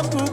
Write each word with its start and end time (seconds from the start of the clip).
Bambu. 0.00 0.29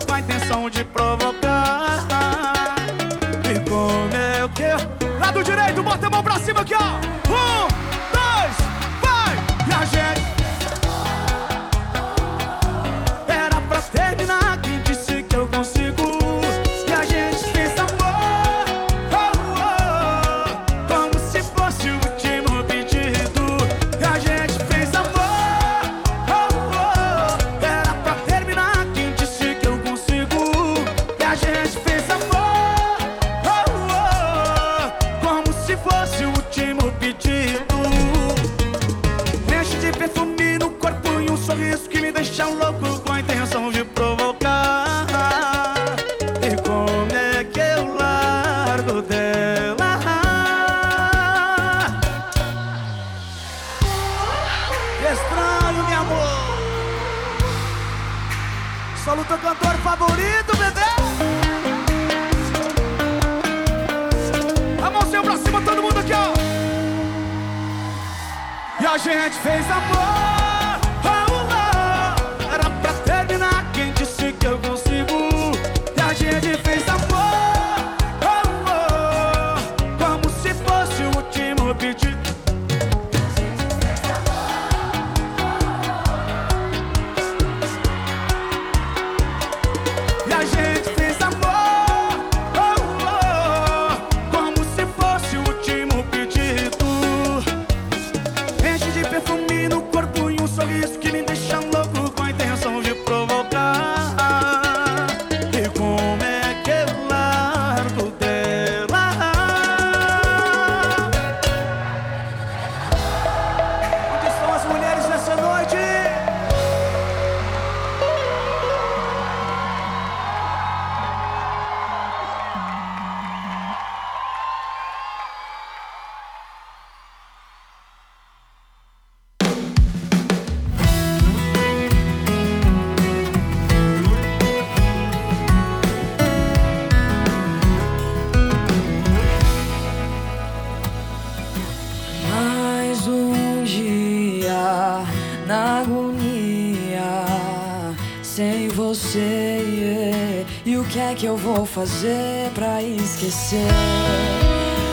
fazer 151.77 152.49
pra 152.55 152.81
esquecer? 152.81 153.67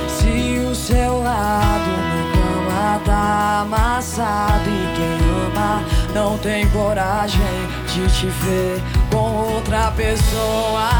Se 0.06 0.58
o 0.70 0.74
seu 0.74 1.22
lado 1.22 1.90
na 2.10 2.22
cama 2.34 3.00
tá 3.06 3.60
amassado 3.62 4.68
e 4.68 4.94
quem 4.94 5.18
ama 5.46 5.82
não 6.14 6.36
tem 6.36 6.68
coragem 6.68 7.40
de 7.86 8.06
te 8.12 8.26
ver 8.26 8.82
com 9.10 9.54
outra 9.54 9.92
pessoa. 9.92 10.90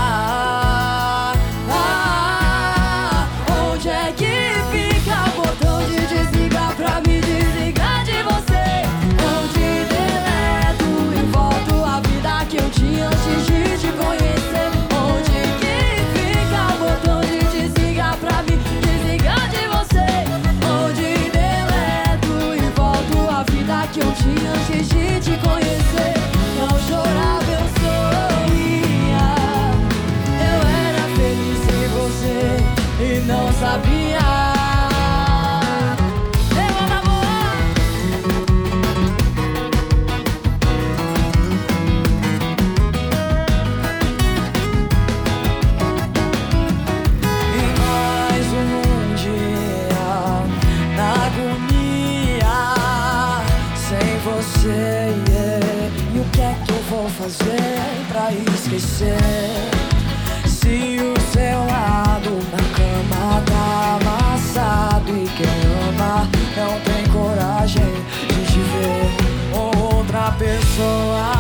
Ah, 1.70 3.26
onde 3.70 3.90
é 3.90 4.10
que 4.16 4.54
fica 4.72 5.16
o 5.28 5.42
botão 5.42 5.84
de 5.84 6.00
desligar 6.06 6.74
pra 6.76 7.02
me 7.06 7.20
desligar 7.20 8.04
de 8.06 8.22
você? 8.22 8.86
Onde 9.20 9.52
te 9.52 9.84
deleto 9.92 10.90
e 11.12 11.20
volto 11.30 11.84
à 11.84 12.00
vida 12.00 12.46
que 12.48 12.56
eu 12.56 12.70
tinha 12.70 13.06
antes 13.06 13.46
de 13.46 13.78
te 13.78 13.92
conhecer. 13.92 14.23
que 23.94 24.00
um 24.00 24.10
dia 24.10 24.50
antes 24.50 24.88
de 24.88 25.20
te 25.20 25.38
conhecer, 25.38 26.14
não 26.58 26.68
chorava, 26.80 27.48
eu 27.48 27.64
sorria. 27.78 29.26
Eu 30.40 30.58
era 30.82 31.04
feliz 31.14 31.58
sem 31.64 31.84
você 31.90 32.42
e 33.00 33.20
não 33.24 33.52
sabia. 33.52 34.03
fazer 57.24 58.06
pra 58.08 58.32
esquecer? 58.32 59.16
Se 60.46 60.98
o 61.00 61.14
seu 61.32 61.58
lado 61.66 62.30
na 62.52 62.62
cama 62.76 63.42
tá 63.46 63.98
amassado 64.00 65.10
e 65.10 65.26
quem 65.28 65.88
ama 65.88 66.28
não 66.56 66.80
tem 66.80 67.04
coragem 67.12 67.92
de 68.28 68.52
te 68.52 68.58
ver 68.58 69.58
outra 69.58 70.32
pessoa. 70.32 71.33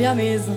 Sabia 0.00 0.14
mesmo. 0.14 0.56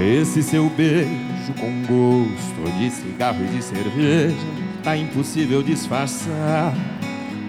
Esse 0.00 0.40
seu 0.40 0.70
beijo 0.70 1.52
com 1.58 1.82
gosto 1.82 2.78
de 2.78 2.90
cigarro 2.90 3.44
e 3.44 3.56
de 3.56 3.62
cerveja 3.62 4.36
Tá 4.82 4.96
impossível 4.96 5.62
disfarçar 5.62 6.72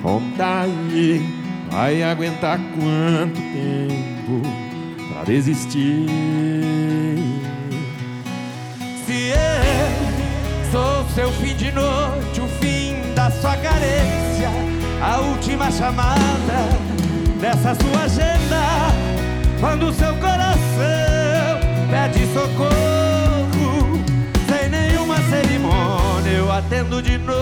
Conta 0.02 0.62
aí, 0.62 1.22
vai 1.69 2.02
aguentar 2.02 2.60
quanto 2.74 3.40
tempo 3.40 4.42
pra 5.13 5.24
desistir 5.24 6.08
Se 9.12 9.28
eu 9.28 10.72
sou 10.72 11.06
seu 11.13 11.30
fim 11.34 11.54
de 11.54 11.69
noite, 11.69 12.40
o 12.40 12.48
fim 12.62 13.13
da 13.13 13.30
sua 13.30 13.58
carência 13.58 14.50
A 15.04 15.18
última 15.18 15.69
chamada 15.69 16.69
dessa 17.42 17.75
sua 17.75 18.04
agenda. 18.04 18.62
Quando 19.60 19.92
seu 19.94 20.13
coração 20.16 21.60
pede 21.90 22.25
socorro, 22.28 24.00
sem 24.48 24.69
nenhuma 24.69 25.18
cerimônia 25.30 26.31
eu 26.31 26.50
atendo 26.50 27.02
de 27.02 27.18
novo. 27.18 27.42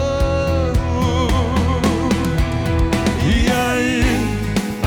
E 3.24 3.48
aí, 3.51 4.04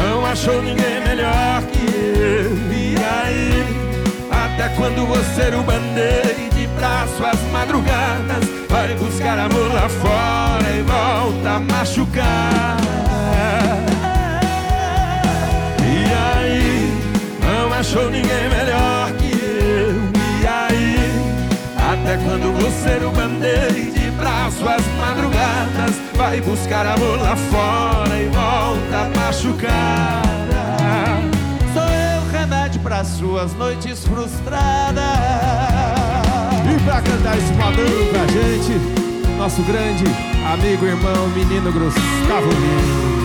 não 0.04 0.26
achou 0.26 0.60
ninguém 0.60 1.00
melhor 1.06 1.62
que 1.70 1.86
eu? 2.18 2.56
E 2.72 2.96
aí, 2.96 3.64
até 4.32 4.68
quando 4.74 5.06
você 5.06 5.42
o 5.56 5.62
suas 5.62 6.41
madrugadas 7.72 8.44
vai 8.68 8.94
buscar 8.94 9.38
amor 9.38 9.72
lá 9.72 9.88
fora 9.88 10.70
e 10.70 10.82
volta 10.82 11.60
machucar? 11.60 12.76
E 15.80 16.04
aí, 16.12 16.92
não 17.40 17.72
achou 17.72 18.10
ninguém 18.10 18.48
melhor 18.50 19.12
que 19.12 19.32
até 21.92 22.16
quando 22.16 22.52
você 22.60 22.98
no 23.00 23.10
band-aid 23.12 24.12
pra 24.18 24.50
suas 24.50 24.82
madrugadas 24.98 25.94
Vai 26.14 26.40
buscar 26.40 26.86
amor 26.86 27.20
lá 27.20 27.36
fora 27.36 28.16
e 28.18 28.28
volta 28.28 29.10
machucada 29.14 29.72
Sou 31.74 31.82
eu 31.82 32.30
remédio 32.32 32.80
para 32.80 33.04
suas 33.04 33.52
noites 33.54 34.06
frustradas. 34.06 35.02
E 35.98 36.01
pra 36.84 37.00
cantar 37.00 37.38
esse 37.38 37.52
modão 37.52 38.06
pra 38.10 38.26
gente 38.26 39.36
Nosso 39.36 39.62
grande 39.62 40.04
amigo, 40.52 40.84
irmão, 40.86 41.28
menino 41.28 41.72
Gustavo 41.72 42.48
Lima 42.48 43.22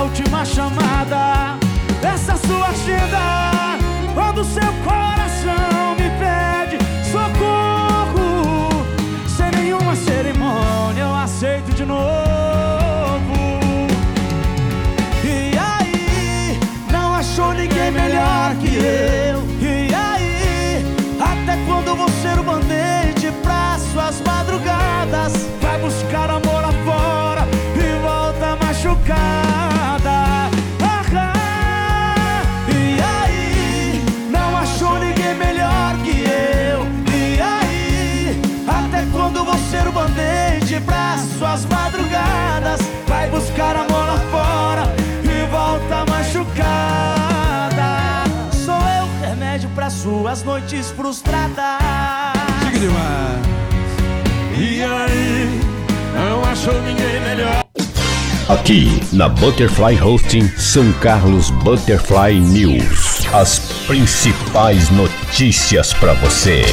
a 0.00 0.02
última 0.02 0.44
chamada 0.46 1.58
dessa 2.00 2.34
sua 2.36 2.68
agenda. 2.68 3.69
Quando 4.32 4.44
seu 4.44 4.72
coração 4.84 5.96
me 5.98 6.08
pede 6.20 6.78
socorro, 7.10 8.86
sem 9.26 9.50
nenhuma 9.60 9.96
cerimônia 9.96 11.02
eu 11.02 11.12
aceito 11.16 11.74
de 11.74 11.84
novo. 11.84 11.98
E 15.24 15.58
aí, 15.58 16.60
não 16.92 17.12
achou 17.12 17.52
ninguém 17.54 17.90
melhor 17.90 18.54
que 18.60 18.76
eu. 18.76 19.42
E 19.60 19.92
aí, 19.92 20.84
até 21.18 21.58
quando 21.66 21.96
você 21.96 22.28
o 22.38 22.44
band-aid 22.44 23.32
pra 23.42 23.78
suas 23.92 24.20
madrugadas, 24.20 25.32
pra 40.78 41.16
suas 41.38 41.64
madrugadas 41.66 42.80
Vai 43.08 43.28
buscar 43.30 43.74
amor 43.74 44.06
lá 44.06 44.18
fora 44.30 44.94
e 45.24 45.46
volta 45.50 46.04
machucada 46.08 46.64
Sou 48.52 48.74
eu 48.74 49.08
remédio 49.28 49.68
pra 49.70 49.90
suas 49.90 50.44
noites 50.44 50.90
frustradas 50.90 51.80
Diga 52.64 52.78
demais 52.78 53.40
E 54.56 54.82
aí, 54.82 55.60
não 56.14 56.44
achou 56.44 56.80
ninguém 56.82 57.20
melhor 57.22 57.64
Aqui 58.48 59.00
na 59.12 59.28
Butterfly 59.28 60.00
Hosting 60.00 60.48
São 60.58 60.92
Carlos 60.94 61.50
Butterfly 61.50 62.40
News. 62.40 63.24
As 63.32 63.60
principais 63.86 64.90
notícias 64.90 65.94
para 65.94 66.14
você. 66.14 66.64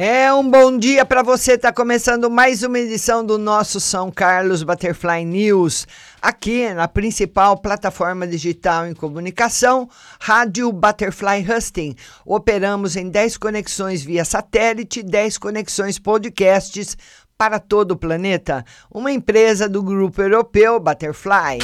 É 0.00 0.32
um 0.32 0.48
bom 0.48 0.78
dia 0.78 1.04
para 1.04 1.24
você. 1.24 1.54
Está 1.54 1.72
começando 1.72 2.30
mais 2.30 2.62
uma 2.62 2.78
edição 2.78 3.26
do 3.26 3.36
nosso 3.36 3.80
São 3.80 4.12
Carlos 4.12 4.62
Butterfly 4.62 5.24
News, 5.24 5.88
aqui 6.22 6.72
na 6.72 6.86
principal 6.86 7.56
plataforma 7.56 8.24
digital 8.24 8.86
em 8.86 8.94
comunicação, 8.94 9.90
Rádio 10.20 10.70
Butterfly 10.70 11.44
Husting. 11.50 11.96
Operamos 12.24 12.94
em 12.94 13.10
10 13.10 13.38
conexões 13.38 14.04
via 14.04 14.24
satélite, 14.24 15.02
10 15.02 15.36
conexões 15.36 15.98
podcasts 15.98 16.96
para 17.36 17.58
todo 17.58 17.90
o 17.90 17.96
planeta. 17.96 18.64
Uma 18.88 19.10
empresa 19.10 19.68
do 19.68 19.82
grupo 19.82 20.22
europeu 20.22 20.78
Butterfly. 20.78 21.58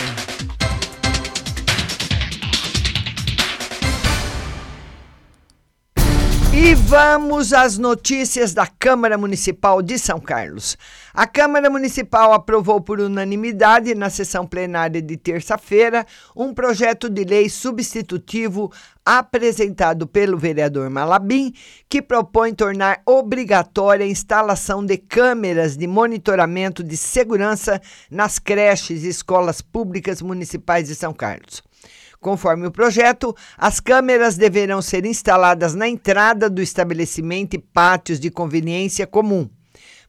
E 6.57 6.73
vamos 6.73 7.53
às 7.53 7.79
notícias 7.79 8.55
da 8.55 8.65
Câmara 8.65 9.19
Municipal 9.19 9.83
de 9.83 9.99
São 9.99 10.21
Carlos. 10.21 10.79
A 11.13 11.27
Câmara 11.27 11.69
Municipal 11.69 12.33
aprovou 12.33 12.81
por 12.81 13.01
unanimidade 13.01 13.93
na 13.93 14.09
sessão 14.09 14.47
plenária 14.47 15.03
de 15.03 15.17
terça-feira 15.17 16.07
um 16.35 16.55
projeto 16.55 17.11
de 17.11 17.25
lei 17.25 17.49
substitutivo 17.49 18.73
apresentado 19.05 20.07
pelo 20.07 20.39
vereador 20.39 20.89
Malabim, 20.89 21.53
que 21.89 22.01
propõe 22.01 22.55
tornar 22.55 23.03
obrigatória 23.05 24.07
a 24.07 24.09
instalação 24.09 24.87
de 24.87 24.97
câmeras 24.97 25.77
de 25.77 25.89
monitoramento 25.89 26.85
de 26.85 26.97
segurança 26.97 27.83
nas 28.09 28.39
creches 28.39 29.03
e 29.03 29.09
escolas 29.09 29.61
públicas 29.61 30.23
municipais 30.23 30.87
de 30.87 30.95
São 30.95 31.13
Carlos. 31.13 31.65
Conforme 32.25 32.67
o 32.67 32.71
projeto, 32.71 33.37
as 33.59 33.81
câmeras 33.81 34.35
deverão 34.35 34.81
ser 34.81 35.05
instaladas 35.05 35.75
na 35.75 35.87
entrada 35.87 36.49
do 36.49 36.63
estabelecimento 36.63 37.53
e 37.53 37.59
pátios 37.59 38.19
de 38.19 38.31
conveniência 38.31 39.07
comum. 39.07 39.47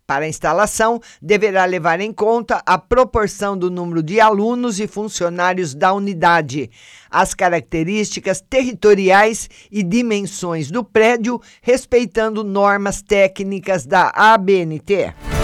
Para 0.07 0.23
a 0.23 0.29
instalação, 0.29 1.01
deverá 1.21 1.65
levar 1.65 1.99
em 1.99 2.13
conta 2.13 2.61
a 2.65 2.77
proporção 2.77 3.57
do 3.57 3.69
número 3.69 4.01
de 4.01 4.21
alunos 4.21 4.79
e 4.79 4.87
funcionários 4.87 5.75
da 5.75 5.91
unidade, 5.91 6.71
as 7.11 7.33
características 7.33 8.39
territoriais 8.39 9.49
e 9.69 9.83
dimensões 9.83 10.71
do 10.71 10.85
prédio, 10.85 11.41
respeitando 11.61 12.45
normas 12.45 13.01
técnicas 13.01 13.85
da 13.85 14.09
ABNT. 14.15 15.34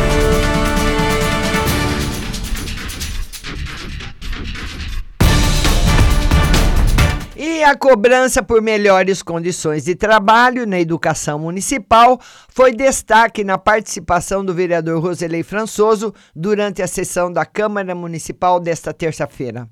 E 7.44 7.64
a 7.64 7.76
cobrança 7.76 8.44
por 8.44 8.62
melhores 8.62 9.24
condições 9.24 9.86
de 9.86 9.96
trabalho 9.96 10.68
na 10.68 10.80
educação 10.80 11.40
municipal 11.40 12.22
foi 12.48 12.72
destaque 12.72 13.44
na 13.44 13.58
participação 13.58 14.46
do 14.46 14.54
vereador 14.54 15.02
Roselei 15.02 15.42
Françoso 15.42 16.14
durante 16.36 16.84
a 16.84 16.88
sessão 16.88 17.34
da 17.34 17.44
Câmara 17.44 17.96
Municipal 17.96 18.60
desta 18.60 18.94
terça-feira. 18.94 19.68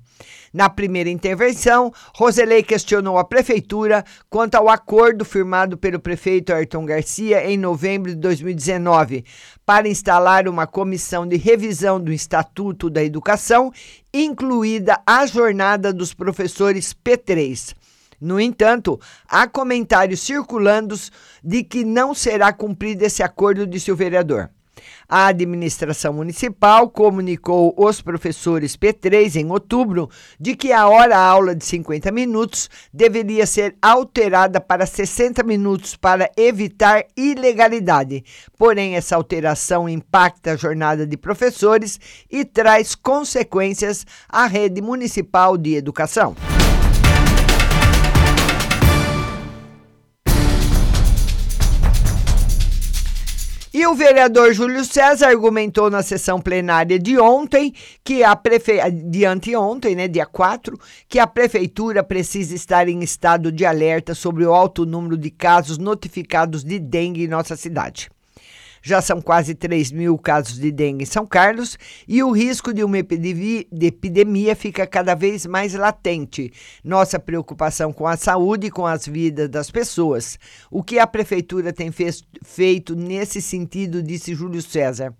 Na 0.52 0.68
primeira 0.68 1.08
intervenção, 1.08 1.92
Roselei 2.12 2.64
questionou 2.64 3.18
a 3.18 3.24
prefeitura 3.24 4.04
quanto 4.28 4.56
ao 4.56 4.68
acordo 4.68 5.24
firmado 5.24 5.78
pelo 5.78 6.00
prefeito 6.00 6.52
Ayrton 6.52 6.84
Garcia 6.84 7.48
em 7.48 7.56
novembro 7.56 8.10
de 8.10 8.16
2019 8.16 9.24
para 9.64 9.88
instalar 9.88 10.48
uma 10.48 10.66
comissão 10.66 11.24
de 11.24 11.36
revisão 11.36 12.00
do 12.00 12.12
Estatuto 12.12 12.90
da 12.90 13.02
Educação, 13.04 13.70
incluída 14.12 15.00
a 15.06 15.24
jornada 15.24 15.92
dos 15.92 16.12
professores 16.12 16.92
P3. 16.92 17.76
No 18.20 18.40
entanto, 18.40 19.00
há 19.28 19.46
comentários 19.46 20.20
circulando 20.20 20.96
de 21.44 21.62
que 21.62 21.84
não 21.84 22.12
será 22.12 22.52
cumprido 22.52 23.04
esse 23.04 23.22
acordo, 23.22 23.68
disse 23.68 23.92
o 23.92 23.96
vereador. 23.96 24.50
A 25.12 25.26
administração 25.26 26.12
municipal 26.12 26.88
comunicou 26.88 27.74
os 27.76 28.00
professores 28.00 28.76
P3 28.76 29.40
em 29.40 29.50
outubro 29.50 30.08
de 30.38 30.54
que 30.54 30.70
a 30.70 30.86
hora-aula 30.86 31.52
de 31.52 31.64
50 31.64 32.12
minutos 32.12 32.70
deveria 32.94 33.44
ser 33.44 33.74
alterada 33.82 34.60
para 34.60 34.86
60 34.86 35.42
minutos 35.42 35.96
para 35.96 36.30
evitar 36.36 37.04
ilegalidade. 37.16 38.22
Porém, 38.56 38.94
essa 38.94 39.16
alteração 39.16 39.88
impacta 39.88 40.52
a 40.52 40.56
jornada 40.56 41.04
de 41.04 41.16
professores 41.16 41.98
e 42.30 42.44
traz 42.44 42.94
consequências 42.94 44.06
à 44.28 44.46
rede 44.46 44.80
municipal 44.80 45.58
de 45.58 45.74
educação. 45.74 46.36
E 53.72 53.86
o 53.86 53.94
vereador 53.94 54.52
Júlio 54.52 54.84
César 54.84 55.28
argumentou 55.28 55.88
na 55.88 56.02
sessão 56.02 56.40
plenária 56.40 56.98
de 56.98 57.16
ontem, 57.20 57.72
que 58.02 58.24
a 58.24 58.34
prefe... 58.34 58.80
de 58.90 59.24
anteontem, 59.24 59.94
né, 59.94 60.08
dia 60.08 60.26
4, 60.26 60.76
que 61.08 61.20
a 61.20 61.26
prefeitura 61.26 62.02
precisa 62.02 62.52
estar 62.52 62.88
em 62.88 63.00
estado 63.00 63.52
de 63.52 63.64
alerta 63.64 64.12
sobre 64.12 64.44
o 64.44 64.52
alto 64.52 64.84
número 64.84 65.16
de 65.16 65.30
casos 65.30 65.78
notificados 65.78 66.64
de 66.64 66.80
dengue 66.80 67.24
em 67.24 67.28
nossa 67.28 67.54
cidade. 67.56 68.10
Já 68.82 69.02
são 69.02 69.20
quase 69.20 69.54
3 69.54 69.92
mil 69.92 70.16
casos 70.16 70.58
de 70.58 70.70
dengue 70.70 71.02
em 71.02 71.06
São 71.06 71.26
Carlos 71.26 71.78
e 72.08 72.22
o 72.22 72.30
risco 72.30 72.72
de 72.72 72.82
uma 72.82 72.98
epidemia 72.98 74.56
fica 74.56 74.86
cada 74.86 75.14
vez 75.14 75.44
mais 75.46 75.74
latente. 75.74 76.52
Nossa 76.82 77.18
preocupação 77.18 77.92
com 77.92 78.06
a 78.06 78.16
saúde 78.16 78.68
e 78.68 78.70
com 78.70 78.86
as 78.86 79.06
vidas 79.06 79.48
das 79.48 79.70
pessoas. 79.70 80.38
O 80.70 80.82
que 80.82 80.98
a 80.98 81.06
prefeitura 81.06 81.72
tem 81.72 81.90
feito 82.44 82.96
nesse 82.96 83.42
sentido, 83.42 84.02
disse 84.02 84.34
Júlio 84.34 84.62
César. 84.62 85.14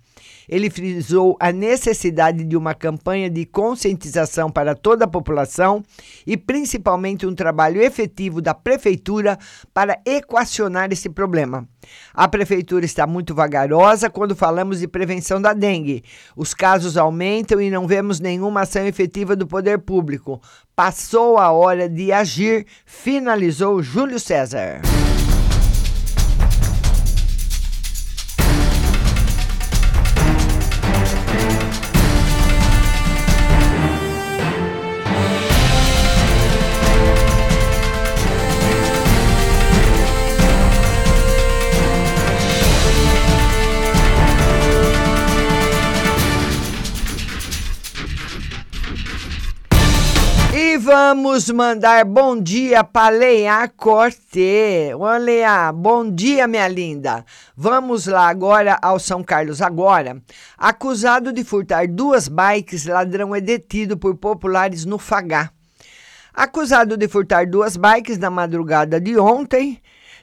Ele 0.48 0.68
frisou 0.68 1.36
a 1.40 1.52
necessidade 1.52 2.44
de 2.44 2.56
uma 2.56 2.74
campanha 2.74 3.30
de 3.30 3.46
conscientização 3.46 4.50
para 4.50 4.74
toda 4.74 5.04
a 5.04 5.08
população 5.08 5.82
e 6.26 6.36
principalmente 6.36 7.26
um 7.26 7.34
trabalho 7.34 7.80
efetivo 7.80 8.42
da 8.42 8.52
prefeitura 8.52 9.38
para 9.72 10.00
equacionar 10.04 10.92
esse 10.92 11.08
problema. 11.08 11.66
A 12.12 12.28
prefeitura 12.28 12.84
está 12.84 13.06
muito 13.06 13.34
vagarosa 13.34 14.10
quando 14.10 14.36
falamos 14.36 14.80
de 14.80 14.88
prevenção 14.88 15.40
da 15.40 15.52
dengue. 15.52 16.02
Os 16.36 16.54
casos 16.54 16.96
aumentam 16.96 17.60
e 17.60 17.70
não 17.70 17.86
vemos 17.86 18.20
nenhuma 18.20 18.62
ação 18.62 18.86
efetiva 18.86 19.34
do 19.34 19.46
poder 19.46 19.78
público. 19.78 20.40
Passou 20.74 21.38
a 21.38 21.50
hora 21.50 21.88
de 21.88 22.12
agir, 22.12 22.66
finalizou 22.84 23.82
Júlio 23.82 24.18
César. 24.18 24.80
Vamos 51.10 51.50
mandar 51.50 52.04
bom 52.04 52.40
dia 52.40 52.84
para 52.84 53.16
Leia 53.16 53.66
Corte. 53.66 54.94
Ô, 54.96 55.16
Leia, 55.16 55.72
bom 55.72 56.08
dia, 56.08 56.46
minha 56.46 56.68
linda. 56.68 57.24
Vamos 57.56 58.06
lá 58.06 58.28
agora 58.28 58.78
ao 58.80 58.96
São 59.00 59.20
Carlos 59.20 59.60
agora. 59.60 60.22
Acusado 60.56 61.32
de 61.32 61.42
furtar 61.42 61.88
duas 61.88 62.28
bikes, 62.28 62.86
ladrão 62.86 63.34
é 63.34 63.40
detido 63.40 63.96
por 63.96 64.14
populares 64.14 64.84
no 64.84 64.98
Fagá. 64.98 65.50
Acusado 66.32 66.96
de 66.96 67.08
furtar 67.08 67.44
duas 67.44 67.76
bikes 67.76 68.16
na 68.16 68.30
madrugada 68.30 69.00
de 69.00 69.18
ontem, 69.18 69.82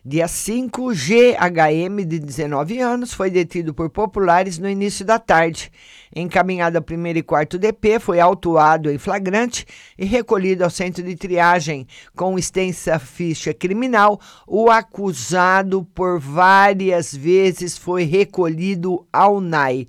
Dia 0.09 0.29
5, 0.29 0.93
GHM, 0.93 2.05
de 2.07 2.17
19 2.17 2.79
anos, 2.79 3.13
foi 3.13 3.29
detido 3.29 3.73
por 3.73 3.89
populares 3.89 4.57
no 4.57 4.69
início 4.69 5.03
da 5.03 5.19
tarde. 5.19 5.69
Encaminhado 6.15 6.77
ao 6.77 6.81
primeiro 6.81 7.19
e 7.19 7.21
quarto 7.21 7.59
DP, 7.59 7.99
foi 7.99 8.17
autuado 8.17 8.89
em 8.89 8.97
flagrante 8.97 9.65
e 9.97 10.05
recolhido 10.05 10.63
ao 10.63 10.69
centro 10.69 11.03
de 11.03 11.13
triagem. 11.13 11.85
Com 12.15 12.39
extensa 12.39 12.97
ficha 12.99 13.53
criminal, 13.53 14.17
o 14.47 14.71
acusado 14.71 15.85
por 15.93 16.21
várias 16.21 17.13
vezes 17.13 17.77
foi 17.77 18.05
recolhido 18.05 19.05
ao 19.11 19.41
NAI. 19.41 19.87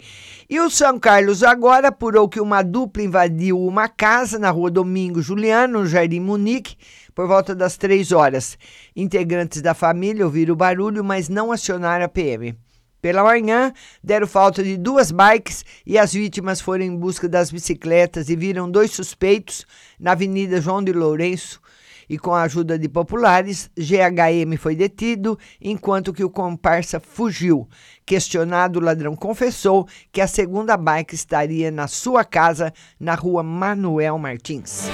E 0.50 0.58
o 0.58 0.68
São 0.68 0.98
Carlos 0.98 1.44
agora 1.44 1.88
apurou 1.88 2.28
que 2.28 2.40
uma 2.40 2.62
dupla 2.62 3.04
invadiu 3.04 3.56
uma 3.60 3.88
casa 3.88 4.36
na 4.36 4.50
rua 4.50 4.68
Domingo 4.68 5.22
Juliano, 5.22 5.78
no 5.78 5.86
Jardim 5.86 6.18
Munique, 6.18 6.76
por 7.18 7.26
volta 7.26 7.52
das 7.52 7.76
três 7.76 8.12
horas. 8.12 8.56
Integrantes 8.94 9.60
da 9.60 9.74
família 9.74 10.24
ouviram 10.24 10.54
o 10.54 10.56
barulho, 10.56 11.02
mas 11.02 11.28
não 11.28 11.50
acionaram 11.50 12.04
a 12.04 12.08
PM. 12.08 12.54
Pela 13.02 13.24
manhã, 13.24 13.72
deram 14.00 14.24
falta 14.24 14.62
de 14.62 14.76
duas 14.76 15.10
bikes 15.10 15.64
e 15.84 15.98
as 15.98 16.12
vítimas 16.12 16.60
foram 16.60 16.84
em 16.84 16.96
busca 16.96 17.28
das 17.28 17.50
bicicletas 17.50 18.28
e 18.28 18.36
viram 18.36 18.70
dois 18.70 18.92
suspeitos 18.92 19.66
na 19.98 20.12
Avenida 20.12 20.60
João 20.60 20.80
de 20.80 20.92
Lourenço. 20.92 21.60
E 22.08 22.16
com 22.16 22.32
a 22.32 22.42
ajuda 22.42 22.78
de 22.78 22.88
populares, 22.88 23.68
GHM 23.76 24.56
foi 24.56 24.76
detido, 24.76 25.36
enquanto 25.60 26.12
que 26.12 26.22
o 26.22 26.30
comparsa 26.30 27.00
fugiu. 27.00 27.68
Questionado, 28.06 28.78
o 28.78 28.82
ladrão 28.82 29.16
confessou 29.16 29.88
que 30.12 30.20
a 30.20 30.28
segunda 30.28 30.76
bike 30.76 31.16
estaria 31.16 31.72
na 31.72 31.88
sua 31.88 32.24
casa, 32.24 32.72
na 33.00 33.16
rua 33.16 33.42
Manuel 33.42 34.16
Martins. 34.18 34.88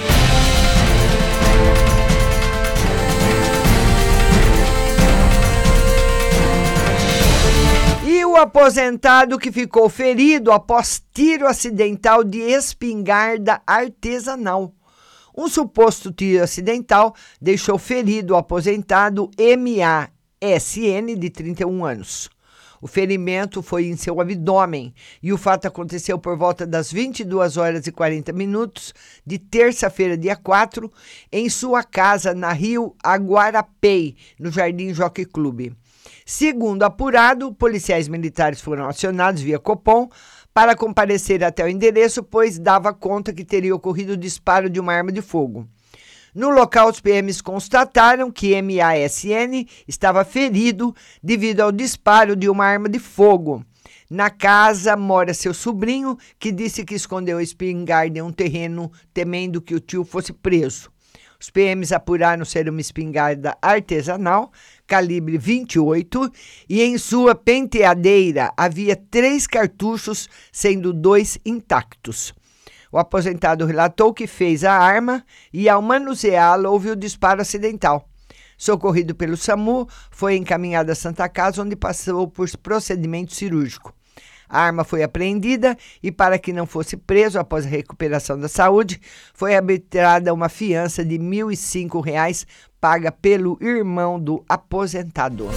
O 8.26 8.37
aposentado 8.37 9.38
que 9.38 9.52
ficou 9.52 9.88
ferido 9.88 10.50
após 10.50 11.00
tiro 11.12 11.47
acidental 11.47 12.25
de 12.25 12.38
espingarda 12.38 13.61
artesanal. 13.66 14.75
Um 15.37 15.47
suposto 15.47 16.11
tiro 16.11 16.43
acidental 16.43 17.14
deixou 17.40 17.78
ferido 17.78 18.33
o 18.33 18.37
aposentado 18.37 19.31
MASN, 19.38 21.14
de 21.19 21.31
31 21.31 21.85
anos. 21.85 22.31
O 22.81 22.87
ferimento 22.87 23.62
foi 23.62 23.87
em 23.87 23.97
seu 23.97 24.21
abdômen 24.21 24.95
e 25.23 25.33
o 25.33 25.38
fato 25.38 25.66
aconteceu 25.66 26.19
por 26.19 26.37
volta 26.37 26.66
das 26.66 26.90
22 26.90 27.57
horas 27.57 27.87
e 27.87 27.93
40 27.93 28.33
minutos 28.33 28.93
de 29.25 29.38
terça-feira, 29.38 30.16
dia 30.16 30.35
4, 30.35 30.90
em 31.31 31.49
sua 31.49 31.83
casa 31.85 32.35
na 32.35 32.52
Rio 32.52 32.97
Aguarapei, 33.02 34.16
no 34.38 34.50
Jardim 34.50 34.93
Jockey 34.93 35.25
Clube. 35.25 35.76
Segundo 36.26 36.82
apurado, 36.82 37.52
policiais 37.54 38.08
militares 38.08 38.61
foram 38.61 38.88
acionados 38.88 39.42
via 39.42 39.58
Copom 39.58 40.08
para 40.52 40.76
comparecer 40.76 41.42
até 41.42 41.64
o 41.64 41.68
endereço, 41.68 42.23
pois 42.23 42.58
dava 42.58 42.94
conta 42.94 43.32
que 43.32 43.44
teria 43.44 43.75
ocorrido 43.75 44.12
o 44.12 44.16
disparo 44.16 44.70
de 44.70 44.78
uma 44.78 44.92
arma 44.92 45.11
de 45.11 45.20
fogo. 45.20 45.66
No 46.34 46.50
local, 46.50 46.88
os 46.88 47.00
PMs 47.00 47.40
constataram 47.40 48.30
que 48.30 48.61
MASN 48.61 49.66
estava 49.87 50.25
ferido 50.25 50.94
devido 51.23 51.61
ao 51.61 51.70
disparo 51.70 52.34
de 52.34 52.49
uma 52.49 52.64
arma 52.64 52.88
de 52.88 52.99
fogo. 52.99 53.64
Na 54.11 54.30
casa 54.30 54.96
mora 54.96 55.32
seu 55.32 55.54
sobrinho, 55.54 56.16
que 56.38 56.52
disse 56.52 56.84
que 56.84 56.94
escondeu 56.94 57.38
a 57.38 57.42
espingarda 57.42 58.18
em 58.18 58.23
um 58.23 58.32
terreno, 58.32 58.90
temendo 59.12 59.62
que 59.62 59.75
o 59.75 59.80
tio 59.80 60.04
fosse 60.04 60.32
preso. 60.32 60.94
Os 61.41 61.50
PMs 61.50 61.93
apuraram 61.93 62.45
ser 62.45 62.69
uma 62.69 62.81
espingarda 62.81 63.57
artesanal 63.61 64.50
calibre 64.87 65.38
28 65.38 66.31
e 66.69 66.83
em 66.83 66.99
sua 66.99 67.35
penteadeira 67.35 68.53
havia 68.57 68.97
três 68.97 69.47
cartuchos, 69.47 70.29
sendo 70.53 70.93
dois 70.93 71.38
intactos. 71.45 72.35
O 72.93 72.99
aposentado 72.99 73.67
relatou 73.67 74.12
que 74.12 74.26
fez 74.26 74.64
a 74.64 74.73
arma 74.73 75.25
e, 75.53 75.69
ao 75.69 75.83
manuseá-la, 75.83 76.71
houve 76.71 76.91
o 76.91 76.97
disparo 76.97 77.41
acidental. 77.41 78.09
Socorrido 78.57 79.14
pelo 79.14 79.37
SAMU, 79.37 79.88
foi 80.11 80.37
encaminhado 80.37 80.93
à 80.93 80.95
Santa 80.95 81.29
Casa, 81.29 81.62
onde 81.62 81.76
passou 81.76 82.29
por 82.29 82.49
procedimento 82.59 83.35
cirúrgico. 83.35 83.94
A 84.54 84.61
arma 84.61 84.84
foi 84.84 85.02
apreendida 85.02 85.76
e, 86.00 86.12
para 86.12 86.38
que 86.38 86.52
não 86.52 86.64
fosse 86.64 86.96
preso 86.96 87.40
após 87.40 87.66
a 87.66 87.68
recuperação 87.68 88.38
da 88.38 88.46
saúde, 88.46 89.00
foi 89.34 89.56
arbitrada 89.56 90.32
uma 90.32 90.49
fiança 90.49 91.04
de 91.04 91.16
R$ 91.16 91.25
1.005 91.25 92.46
paga 92.80 93.11
pelo 93.11 93.58
irmão 93.61 94.20
do 94.20 94.44
aposentado. 94.49 95.49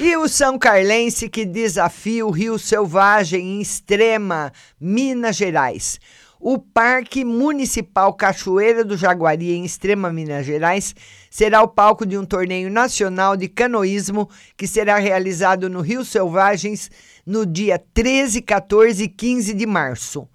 E 0.00 0.16
o 0.16 0.26
São 0.26 0.58
Carlense 0.58 1.28
que 1.28 1.44
desafia 1.44 2.24
o 2.24 2.30
Rio 2.30 2.58
Selvagem 2.58 3.58
em 3.58 3.60
Extrema, 3.60 4.50
Minas 4.80 5.36
Gerais. 5.36 6.00
O 6.42 6.58
Parque 6.58 7.22
Municipal 7.22 8.14
Cachoeira 8.14 8.82
do 8.82 8.96
Jaguari, 8.96 9.52
em 9.52 9.62
Extrema 9.62 10.10
Minas 10.10 10.46
Gerais, 10.46 10.94
será 11.30 11.62
o 11.62 11.68
palco 11.68 12.06
de 12.06 12.16
um 12.16 12.24
torneio 12.24 12.70
nacional 12.70 13.36
de 13.36 13.46
canoísmo 13.46 14.26
que 14.56 14.66
será 14.66 14.96
realizado 14.96 15.68
no 15.68 15.82
Rio 15.82 16.02
Selvagens 16.02 16.90
no 17.26 17.44
dia 17.44 17.78
13, 17.92 18.40
14 18.40 19.04
e 19.04 19.08
15 19.08 19.52
de 19.52 19.66
março. 19.66 20.26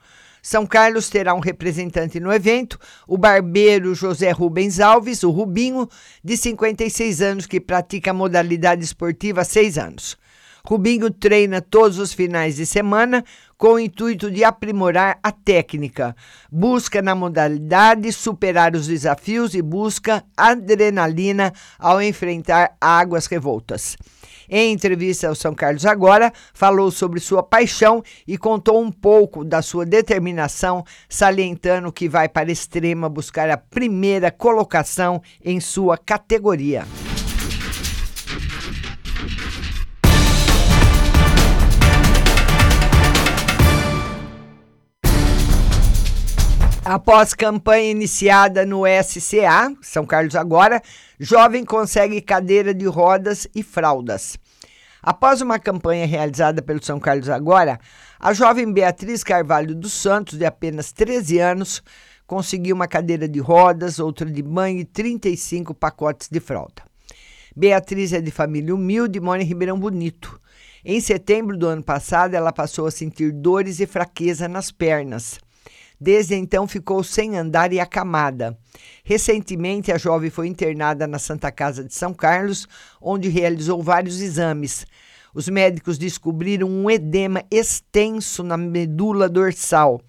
São 0.44 0.64
Carlos 0.68 1.10
terá 1.10 1.34
um 1.34 1.40
representante 1.40 2.20
no 2.20 2.32
evento, 2.32 2.78
o 3.08 3.18
barbeiro 3.18 3.96
José 3.96 4.30
Rubens 4.30 4.80
Alves, 4.80 5.24
o 5.24 5.32
Rubinho, 5.32 5.90
de 6.24 6.38
56 6.38 7.20
anos, 7.24 7.48
que 7.48 7.60
pratica 7.60 8.12
a 8.12 8.14
modalidade 8.14 8.84
esportiva 8.84 9.42
há 9.42 9.44
seis 9.44 9.76
anos. 9.76 10.16
Rubinho 10.66 11.12
treina 11.12 11.62
todos 11.62 12.00
os 12.00 12.12
finais 12.12 12.56
de 12.56 12.66
semana 12.66 13.24
com 13.56 13.74
o 13.74 13.80
intuito 13.80 14.32
de 14.32 14.44
aprimorar 14.44 15.20
a 15.22 15.32
técnica. 15.32 16.16
Busca 16.52 17.04
na 17.04 17.14
modalidade 17.14 18.12
superar 18.12 18.76
os 18.76 18.88
desafios 18.88 19.54
e 19.54 19.62
busca 19.62 20.24
adrenalina 20.36 21.54
ao 21.78 22.02
enfrentar 22.02 22.76
águas 22.82 23.28
revoltas. 23.28 23.96
Em 24.50 24.74
entrevista 24.74 25.28
ao 25.28 25.36
São 25.36 25.54
Carlos 25.54 25.86
Agora, 25.86 26.34
falou 26.54 26.90
sobre 26.90 27.20
sua 27.20 27.44
paixão 27.44 28.04
e 28.28 28.36
contou 28.36 28.82
um 28.82 28.92
pouco 28.92 29.44
da 29.44 29.62
sua 29.62 29.86
determinação, 29.86 30.84
salientando 31.08 31.92
que 31.92 32.10
vai 32.10 32.28
para 32.28 32.50
a 32.50 32.52
extrema 32.52 33.08
buscar 33.08 33.50
a 33.50 33.58
primeira 33.58 34.32
colocação 34.32 35.22
em 35.44 35.60
sua 35.60 35.98
categoria. 35.98 36.86
Após 46.86 47.34
campanha 47.34 47.90
iniciada 47.90 48.64
no 48.64 48.84
SCA, 48.86 49.76
São 49.82 50.06
Carlos 50.06 50.36
agora, 50.36 50.80
jovem 51.20 51.66
consegue 51.66 52.22
cadeira 52.22 52.76
de 52.76 52.86
rodas 52.86 53.48
e 53.56 53.64
fraldas. 53.64 54.38
Após 55.02 55.42
uma 55.42 55.58
campanha 55.58 56.06
realizada 56.06 56.62
pelo 56.62 56.86
São 56.86 57.00
Carlos 57.00 57.28
agora, 57.28 57.80
a 58.20 58.34
jovem 58.34 58.72
Beatriz 58.72 59.24
Carvalho 59.24 59.74
dos 59.74 59.94
Santos, 59.94 60.38
de 60.38 60.46
apenas 60.46 60.92
13 60.92 61.40
anos, 61.40 61.82
conseguiu 62.28 62.76
uma 62.76 62.88
cadeira 62.88 63.28
de 63.28 63.40
rodas, 63.40 63.98
outra 63.98 64.30
de 64.30 64.44
banho 64.44 64.82
e 64.82 64.86
35 64.86 65.74
pacotes 65.74 66.30
de 66.30 66.40
fralda. 66.40 66.84
Beatriz 67.56 68.14
é 68.14 68.22
de 68.22 68.30
família 68.30 68.76
humilde 68.76 69.18
e 69.18 69.22
mora 69.22 69.42
em 69.42 69.46
Ribeirão 69.46 69.80
Bonito. 69.80 70.40
Em 70.84 71.02
setembro 71.02 71.58
do 71.58 71.66
ano 71.66 71.82
passado, 71.82 72.36
ela 72.36 72.54
passou 72.54 72.86
a 72.86 72.92
sentir 72.92 73.32
dores 73.32 73.80
e 73.80 73.88
fraqueza 73.88 74.48
nas 74.48 74.72
pernas. 74.72 75.40
Desde 76.06 76.36
então 76.36 76.68
ficou 76.68 77.04
sem 77.04 77.36
andar 77.36 77.74
e 77.74 77.80
acamada. 77.80 78.56
Recentemente, 79.04 79.92
a 79.92 79.98
jovem 79.98 80.30
foi 80.30 80.48
internada 80.48 81.08
na 81.08 81.18
Santa 81.18 81.52
Casa 81.52 81.84
de 81.84 81.96
São 81.96 82.14
Carlos, 82.14 82.68
onde 83.02 83.28
realizou 83.28 83.82
vários 83.82 84.22
exames. 84.22 84.86
Os 85.34 85.50
médicos 85.50 85.98
descobriram 85.98 86.70
um 86.70 86.92
edema 86.92 87.44
extenso 87.50 88.44
na 88.44 88.56
medula 88.56 89.28
dorsal. 89.28 90.00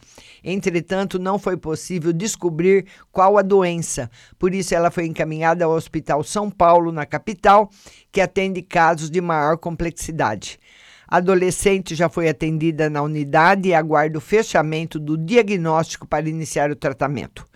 Entretanto, 0.44 1.18
não 1.18 1.38
foi 1.38 1.56
possível 1.56 2.12
descobrir 2.12 2.84
qual 3.10 3.38
a 3.38 3.42
doença. 3.42 4.10
Por 4.38 4.54
isso, 4.54 4.74
ela 4.74 4.90
foi 4.90 5.06
encaminhada 5.06 5.64
ao 5.64 5.72
Hospital 5.72 6.22
São 6.22 6.50
Paulo, 6.50 6.92
na 6.92 7.06
capital, 7.06 7.70
que 8.12 8.20
atende 8.20 8.60
casos 8.60 9.10
de 9.10 9.22
maior 9.22 9.56
complexidade. 9.56 10.58
Adolescente 11.08 11.94
já 11.94 12.08
foi 12.08 12.28
atendida 12.28 12.90
na 12.90 13.02
unidade 13.02 13.68
e 13.68 13.74
aguarda 13.74 14.18
o 14.18 14.20
fechamento 14.20 14.98
do 14.98 15.16
diagnóstico 15.16 16.06
para 16.06 16.28
iniciar 16.28 16.70
o 16.70 16.76
tratamento. 16.76 17.46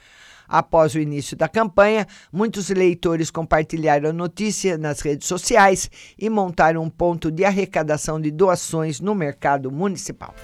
Após 0.48 0.94
o 0.94 0.98
início 0.98 1.36
da 1.36 1.48
campanha, 1.48 2.06
muitos 2.32 2.68
leitores 2.70 3.30
compartilharam 3.30 4.10
a 4.10 4.12
notícia 4.12 4.76
nas 4.76 5.00
redes 5.00 5.28
sociais 5.28 5.88
e 6.18 6.28
montaram 6.28 6.82
um 6.82 6.90
ponto 6.90 7.30
de 7.30 7.44
arrecadação 7.44 8.20
de 8.20 8.32
doações 8.32 9.00
no 9.00 9.14
mercado 9.14 9.70
municipal. 9.70 10.34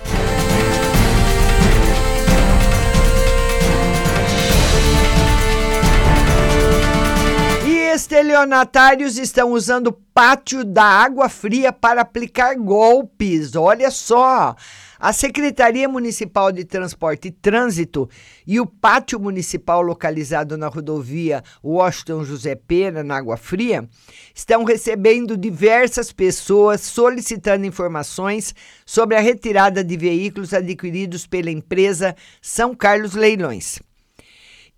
Estelionatários 8.17 9.19
estão 9.19 9.53
usando 9.53 9.93
pátio 9.93 10.65
da 10.65 10.83
água 10.83 11.29
fria 11.29 11.71
para 11.71 12.01
aplicar 12.01 12.55
golpes. 12.57 13.55
Olha 13.55 13.91
só. 13.91 14.57
A 14.99 15.13
Secretaria 15.13 15.87
Municipal 15.87 16.51
de 16.51 16.65
Transporte 16.65 17.29
e 17.29 17.31
Trânsito 17.31 18.09
e 18.47 18.59
o 18.59 18.65
pátio 18.65 19.21
municipal 19.21 19.83
localizado 19.83 20.57
na 20.57 20.69
rodovia 20.69 21.45
Washington 21.63 22.25
José 22.25 22.55
Pera, 22.55 23.05
na 23.05 23.19
Água 23.19 23.37
Fria, 23.37 23.87
estão 24.35 24.65
recebendo 24.65 25.37
diversas 25.37 26.11
pessoas 26.11 26.81
solicitando 26.81 27.67
informações 27.67 28.55
sobre 28.87 29.15
a 29.15 29.21
retirada 29.21 29.85
de 29.85 29.97
veículos 29.99 30.55
adquiridos 30.55 31.27
pela 31.27 31.51
empresa 31.51 32.17
São 32.41 32.75
Carlos 32.75 33.13
Leilões. 33.13 33.79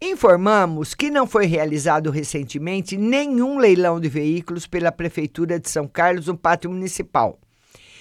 Informamos 0.00 0.94
que 0.94 1.10
não 1.10 1.26
foi 1.26 1.46
realizado 1.46 2.12
recentemente 2.12 2.96
nenhum 2.96 3.58
leilão 3.58 3.98
de 3.98 4.08
veículos 4.08 4.64
pela 4.64 4.92
Prefeitura 4.92 5.58
de 5.58 5.68
São 5.68 5.88
Carlos 5.88 6.28
no 6.28 6.38
Pátio 6.38 6.70
Municipal 6.70 7.36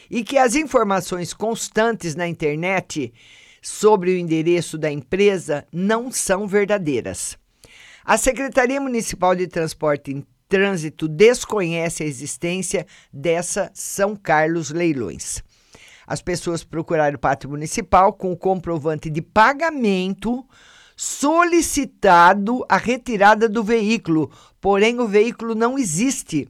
e 0.09 0.23
que 0.23 0.37
as 0.37 0.53
informações 0.53 1.33
constantes 1.33 2.15
na 2.15 2.27
internet 2.27 3.11
sobre 3.63 4.11
o 4.11 4.17
endereço 4.17 4.77
da 4.77 4.91
empresa 4.91 5.65
não 5.73 6.11
são 6.11 6.47
verdadeiras. 6.47 7.35
A 8.05 8.15
Secretaria 8.15 8.79
Municipal 8.79 9.35
de 9.35 9.47
Transporte 9.47 10.11
e 10.11 10.25
Trânsito 10.47 11.07
desconhece 11.07 12.03
a 12.03 12.05
existência 12.05 12.85
dessa 13.11 13.71
São 13.73 14.15
Carlos 14.15 14.69
Leilões. 14.69 15.43
As 16.05 16.21
pessoas 16.21 16.63
procuraram 16.63 17.15
o 17.15 17.19
Pátio 17.19 17.49
Municipal 17.49 18.13
com 18.13 18.31
o 18.31 18.37
comprovante 18.37 19.09
de 19.09 19.21
pagamento 19.21 20.45
solicitado 20.97 22.65
a 22.67 22.75
retirada 22.75 23.47
do 23.47 23.63
veículo, 23.63 24.31
porém 24.59 24.99
o 24.99 25.07
veículo 25.07 25.53
não 25.53 25.77
existe. 25.77 26.49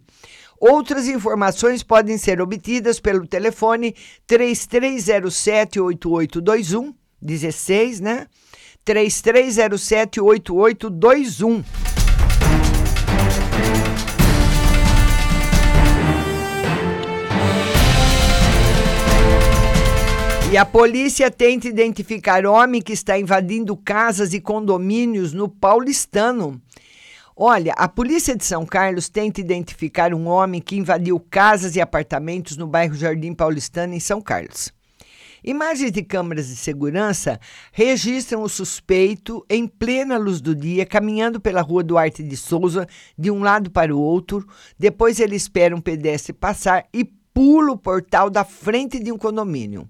Outras 0.58 1.08
informações 1.08 1.84
podem 1.84 2.18
ser 2.18 2.42
obtidas 2.42 3.00
pelo 3.00 3.28
telefone 3.28 3.94
3307 4.26 5.80
8821 5.80 6.96
16, 7.22 8.00
né? 8.00 8.28
3307 8.86 10.22
E 20.50 20.56
a 20.56 20.66
polícia 20.66 21.30
tenta 21.30 21.68
identificar 21.68 22.46
homem 22.46 22.82
que 22.82 22.94
está 22.94 23.20
invadindo 23.20 23.76
casas 23.76 24.34
e 24.34 24.40
condomínios 24.40 25.34
no 25.34 25.50
Paulistano. 25.50 26.62
Olha, 27.36 27.74
a 27.74 27.90
polícia 27.90 28.34
de 28.34 28.46
São 28.46 28.66
Carlos 28.66 29.10
tenta 29.10 29.42
identificar 29.42 30.14
um 30.14 30.26
homem 30.26 30.62
que 30.62 30.78
invadiu 30.78 31.20
casas 31.20 31.76
e 31.76 31.82
apartamentos 31.82 32.56
no 32.56 32.66
bairro 32.66 32.96
Jardim 32.96 33.34
Paulistano, 33.34 33.94
em 33.94 34.00
São 34.00 34.22
Carlos. 34.22 34.72
Imagens 35.44 35.92
de 35.92 36.02
câmeras 36.02 36.48
de 36.48 36.56
segurança 36.56 37.40
registram 37.74 38.42
o 38.42 38.50
suspeito 38.50 39.46
em 39.50 39.68
plena 39.68 40.18
luz 40.18 40.40
do 40.40 40.56
dia, 40.56 40.86
caminhando 40.86 41.42
pela 41.42 41.62
rua 41.62 41.84
Duarte 41.84 42.24
de 42.24 42.38
Souza, 42.38 42.88
de 43.18 43.30
um 43.30 43.42
lado 43.42 43.70
para 43.70 43.94
o 43.94 44.00
outro. 44.00 44.48
Depois 44.80 45.20
ele 45.20 45.36
espera 45.36 45.76
um 45.76 45.82
pedestre 45.82 46.32
passar 46.32 46.86
e 46.94 47.04
pula 47.34 47.74
o 47.74 47.78
portal 47.78 48.30
da 48.30 48.46
frente 48.46 48.98
de 48.98 49.12
um 49.12 49.18
condomínio. 49.18 49.88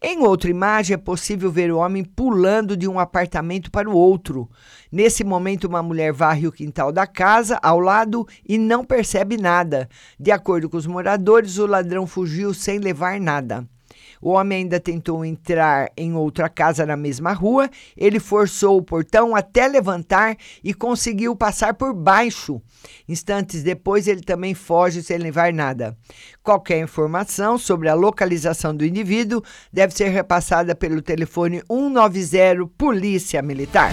Em 0.00 0.20
outra 0.20 0.48
imagem, 0.48 0.94
é 0.94 0.96
possível 0.96 1.50
ver 1.50 1.72
o 1.72 1.78
homem 1.78 2.04
pulando 2.04 2.76
de 2.76 2.86
um 2.86 3.00
apartamento 3.00 3.68
para 3.68 3.90
o 3.90 3.96
outro. 3.96 4.48
Nesse 4.92 5.24
momento, 5.24 5.64
uma 5.64 5.82
mulher 5.82 6.12
varre 6.12 6.46
o 6.46 6.52
quintal 6.52 6.92
da 6.92 7.04
casa 7.04 7.58
ao 7.60 7.80
lado 7.80 8.24
e 8.48 8.56
não 8.58 8.84
percebe 8.84 9.36
nada. 9.36 9.88
De 10.18 10.30
acordo 10.30 10.70
com 10.70 10.76
os 10.76 10.86
moradores, 10.86 11.58
o 11.58 11.66
ladrão 11.66 12.06
fugiu 12.06 12.54
sem 12.54 12.78
levar 12.78 13.20
nada. 13.20 13.68
O 14.20 14.30
homem 14.30 14.58
ainda 14.58 14.80
tentou 14.80 15.24
entrar 15.24 15.90
em 15.96 16.14
outra 16.14 16.48
casa 16.48 16.84
na 16.84 16.96
mesma 16.96 17.32
rua. 17.32 17.70
Ele 17.96 18.18
forçou 18.18 18.76
o 18.76 18.82
portão 18.82 19.34
até 19.34 19.66
levantar 19.66 20.36
e 20.62 20.74
conseguiu 20.74 21.34
passar 21.36 21.74
por 21.74 21.94
baixo. 21.94 22.60
Instantes 23.08 23.62
depois, 23.62 24.06
ele 24.06 24.22
também 24.22 24.54
foge 24.54 25.02
sem 25.02 25.18
levar 25.18 25.52
nada. 25.52 25.96
Qualquer 26.42 26.80
informação 26.80 27.58
sobre 27.58 27.88
a 27.88 27.94
localização 27.94 28.74
do 28.74 28.84
indivíduo 28.84 29.42
deve 29.72 29.94
ser 29.94 30.08
repassada 30.08 30.74
pelo 30.74 31.02
telefone 31.02 31.62
190 31.68 32.66
Polícia 32.76 33.42
Militar. 33.42 33.92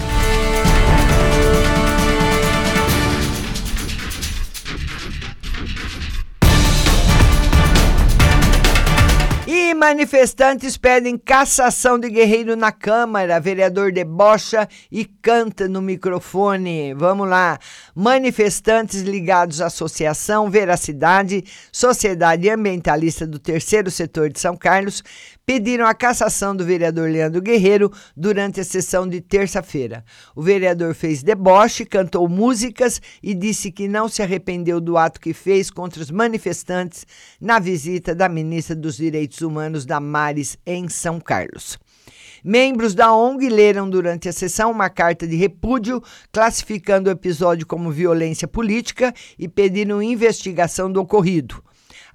Manifestantes 9.86 10.76
pedem 10.76 11.16
cassação 11.16 11.96
de 11.96 12.10
Guerreiro 12.10 12.56
na 12.56 12.72
Câmara. 12.72 13.38
Vereador 13.38 13.92
debocha 13.92 14.68
e 14.90 15.04
canta 15.04 15.68
no 15.68 15.80
microfone. 15.80 16.92
Vamos 16.92 17.28
lá. 17.28 17.56
Manifestantes 17.94 19.02
ligados 19.02 19.60
à 19.60 19.66
Associação 19.66 20.50
Veracidade, 20.50 21.44
Sociedade 21.70 22.50
Ambientalista 22.50 23.24
do 23.24 23.38
Terceiro 23.38 23.88
Setor 23.88 24.28
de 24.28 24.40
São 24.40 24.56
Carlos, 24.56 25.04
pediram 25.46 25.86
a 25.86 25.94
cassação 25.94 26.56
do 26.56 26.64
vereador 26.64 27.08
Leandro 27.08 27.40
Guerreiro 27.40 27.92
durante 28.16 28.60
a 28.60 28.64
sessão 28.64 29.08
de 29.08 29.20
terça-feira. 29.20 30.04
O 30.34 30.42
vereador 30.42 30.92
fez 30.92 31.22
deboche, 31.22 31.86
cantou 31.86 32.28
músicas 32.28 33.00
e 33.22 33.32
disse 33.32 33.70
que 33.70 33.86
não 33.86 34.08
se 34.08 34.22
arrependeu 34.22 34.80
do 34.80 34.98
ato 34.98 35.20
que 35.20 35.32
fez 35.32 35.70
contra 35.70 36.02
os 36.02 36.10
manifestantes 36.10 37.06
na 37.40 37.60
visita 37.60 38.12
da 38.12 38.28
ministra 38.28 38.74
dos 38.74 38.96
Direitos 38.96 39.40
Humanos, 39.40 39.86
Damares, 39.86 40.58
em 40.66 40.88
São 40.88 41.20
Carlos. 41.20 41.78
Membros 42.42 42.94
da 42.94 43.14
ONG 43.14 43.48
leram 43.48 43.88
durante 43.88 44.28
a 44.28 44.32
sessão 44.32 44.70
uma 44.70 44.90
carta 44.90 45.26
de 45.26 45.36
repúdio 45.36 46.02
classificando 46.32 47.08
o 47.08 47.12
episódio 47.12 47.66
como 47.66 47.90
violência 47.90 48.48
política 48.48 49.14
e 49.38 49.48
pediram 49.48 50.02
investigação 50.02 50.90
do 50.90 51.00
ocorrido 51.00 51.62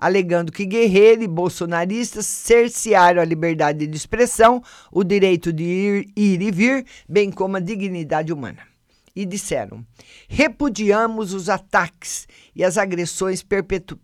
alegando 0.01 0.51
que 0.51 0.65
Guerreiro 0.65 1.21
e 1.21 1.27
bolsonaristas 1.27 2.25
cercearam 2.25 3.21
a 3.21 3.25
liberdade 3.25 3.85
de 3.85 3.95
expressão, 3.95 4.63
o 4.91 5.03
direito 5.03 5.53
de 5.53 5.63
ir, 5.63 6.09
ir 6.17 6.41
e 6.41 6.51
vir, 6.51 6.85
bem 7.07 7.29
como 7.31 7.57
a 7.57 7.59
dignidade 7.59 8.33
humana 8.33 8.70
e 9.15 9.25
disseram: 9.25 9.85
repudiamos 10.27 11.33
os 11.33 11.49
ataques 11.49 12.27
e 12.55 12.63
as 12.63 12.77
agressões 12.77 13.43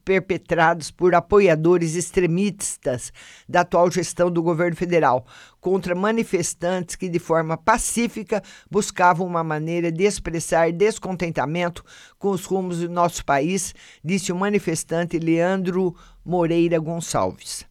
perpetrados 0.04 0.92
por 0.92 1.16
apoiadores 1.16 1.96
extremistas 1.96 3.12
da 3.48 3.62
atual 3.62 3.90
gestão 3.92 4.32
do 4.32 4.44
governo 4.44 4.76
federal 4.76 5.26
contra 5.60 5.96
manifestantes 5.96 6.96
que, 6.96 7.10
de 7.10 7.20
forma 7.20 7.58
pacífica, 7.58 8.42
buscavam 8.70 9.28
uma 9.28 9.44
maneira 9.44 9.92
de 9.92 10.04
expressar 10.04 10.72
descontentamento 10.72 11.84
com 12.18 12.30
os 12.30 12.46
rumos 12.46 12.80
do 12.80 12.90
nosso 12.90 13.26
país, 13.26 13.74
disse 14.04 14.32
o 14.32 14.36
manifestante 14.36 15.20
Leandro 15.20 15.96
Moreira 16.24 16.80
Gonçalves. 16.80 17.66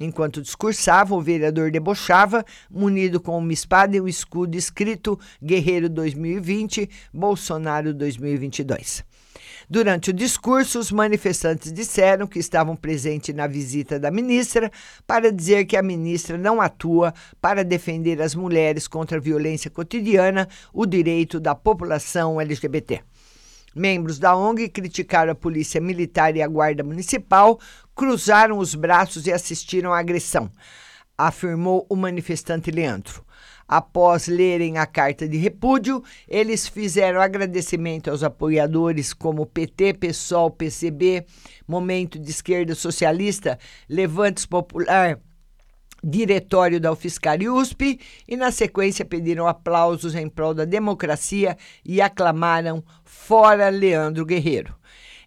Enquanto 0.00 0.42
discursava, 0.42 1.14
o 1.14 1.20
vereador 1.20 1.70
debochava, 1.70 2.44
munido 2.68 3.20
com 3.20 3.38
uma 3.38 3.52
espada 3.52 3.96
e 3.96 4.00
um 4.00 4.08
escudo 4.08 4.56
escrito 4.56 5.18
Guerreiro 5.42 5.88
2020, 5.88 6.90
Bolsonaro 7.12 7.94
2022. 7.94 9.04
Durante 9.68 10.10
o 10.10 10.12
discurso, 10.12 10.78
os 10.78 10.92
manifestantes 10.92 11.72
disseram 11.72 12.26
que 12.26 12.38
estavam 12.38 12.76
presentes 12.76 13.34
na 13.34 13.46
visita 13.46 13.98
da 13.98 14.10
ministra 14.10 14.70
para 15.06 15.32
dizer 15.32 15.64
que 15.64 15.76
a 15.76 15.82
ministra 15.82 16.36
não 16.36 16.60
atua 16.60 17.14
para 17.40 17.64
defender 17.64 18.20
as 18.20 18.34
mulheres 18.34 18.86
contra 18.86 19.16
a 19.16 19.20
violência 19.20 19.70
cotidiana, 19.70 20.48
o 20.72 20.84
direito 20.84 21.40
da 21.40 21.54
população 21.54 22.40
LGBT. 22.40 23.00
Membros 23.74 24.18
da 24.18 24.36
ONG 24.36 24.68
criticaram 24.68 25.32
a 25.32 25.34
polícia 25.34 25.80
militar 25.80 26.36
e 26.36 26.42
a 26.42 26.46
guarda 26.46 26.84
municipal, 26.84 27.58
cruzaram 27.94 28.58
os 28.58 28.74
braços 28.74 29.26
e 29.26 29.32
assistiram 29.32 29.92
à 29.92 29.98
agressão, 29.98 30.50
afirmou 31.18 31.86
o 31.88 31.96
manifestante 31.96 32.70
Leandro. 32.70 33.24
Após 33.66 34.28
lerem 34.28 34.76
a 34.76 34.84
carta 34.84 35.26
de 35.26 35.38
repúdio, 35.38 36.04
eles 36.28 36.68
fizeram 36.68 37.20
agradecimento 37.20 38.10
aos 38.10 38.22
apoiadores 38.22 39.14
como 39.14 39.46
PT, 39.46 39.94
PSOL, 39.94 40.50
PCB, 40.50 41.24
Momento 41.66 42.18
de 42.18 42.30
Esquerda 42.30 42.74
Socialista, 42.74 43.58
Levantes 43.88 44.44
Popular, 44.44 45.18
diretório 46.04 46.78
da 46.78 46.92
UFSCar 46.92 47.40
e 47.40 47.48
USP 47.48 47.98
e, 48.28 48.36
na 48.36 48.52
sequência, 48.52 49.04
pediram 49.04 49.48
aplausos 49.48 50.14
em 50.14 50.28
prol 50.28 50.52
da 50.52 50.64
democracia 50.64 51.56
e 51.84 52.00
aclamaram 52.00 52.84
Fora 53.02 53.68
Leandro 53.70 54.26
Guerreiro. 54.26 54.74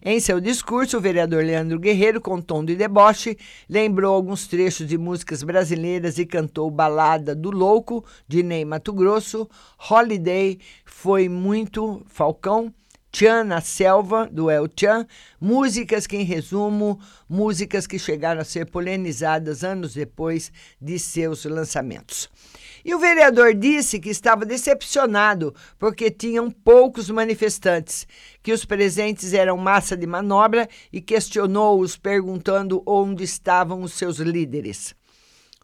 Em 0.04 0.20
seu 0.20 0.40
discurso, 0.40 0.96
o 0.96 1.00
vereador 1.00 1.44
Leandro 1.44 1.78
Guerreiro, 1.78 2.20
com 2.20 2.40
tom 2.40 2.64
de 2.64 2.76
deboche, 2.76 3.36
lembrou 3.68 4.14
alguns 4.14 4.46
trechos 4.46 4.86
de 4.86 4.96
músicas 4.96 5.42
brasileiras 5.42 6.18
e 6.18 6.24
cantou 6.24 6.70
Balada 6.70 7.34
do 7.34 7.50
Louco, 7.50 8.04
de 8.28 8.44
Ney 8.44 8.64
Mato 8.64 8.92
Grosso, 8.92 9.48
Holiday, 9.90 10.60
Foi 10.84 11.28
Muito 11.28 12.00
Falcão, 12.06 12.72
Tchan 13.10 13.44
na 13.44 13.60
Selva, 13.60 14.28
do 14.30 14.50
El 14.50 14.68
Tchan, 14.68 15.06
músicas 15.40 16.06
que, 16.06 16.16
em 16.16 16.24
resumo, 16.24 17.00
músicas 17.28 17.86
que 17.86 17.98
chegaram 17.98 18.40
a 18.40 18.44
ser 18.44 18.66
polenizadas 18.66 19.64
anos 19.64 19.94
depois 19.94 20.52
de 20.80 20.98
seus 20.98 21.44
lançamentos. 21.44 22.28
E 22.84 22.94
o 22.94 22.98
vereador 22.98 23.54
disse 23.54 23.98
que 23.98 24.10
estava 24.10 24.44
decepcionado 24.44 25.54
porque 25.78 26.10
tinham 26.10 26.50
poucos 26.50 27.10
manifestantes, 27.10 28.06
que 28.42 28.52
os 28.52 28.64
presentes 28.64 29.34
eram 29.34 29.56
massa 29.56 29.96
de 29.96 30.06
manobra 30.06 30.68
e 30.92 31.00
questionou-os 31.00 31.96
perguntando 31.96 32.82
onde 32.86 33.24
estavam 33.24 33.82
os 33.82 33.92
seus 33.92 34.18
líderes. 34.18 34.97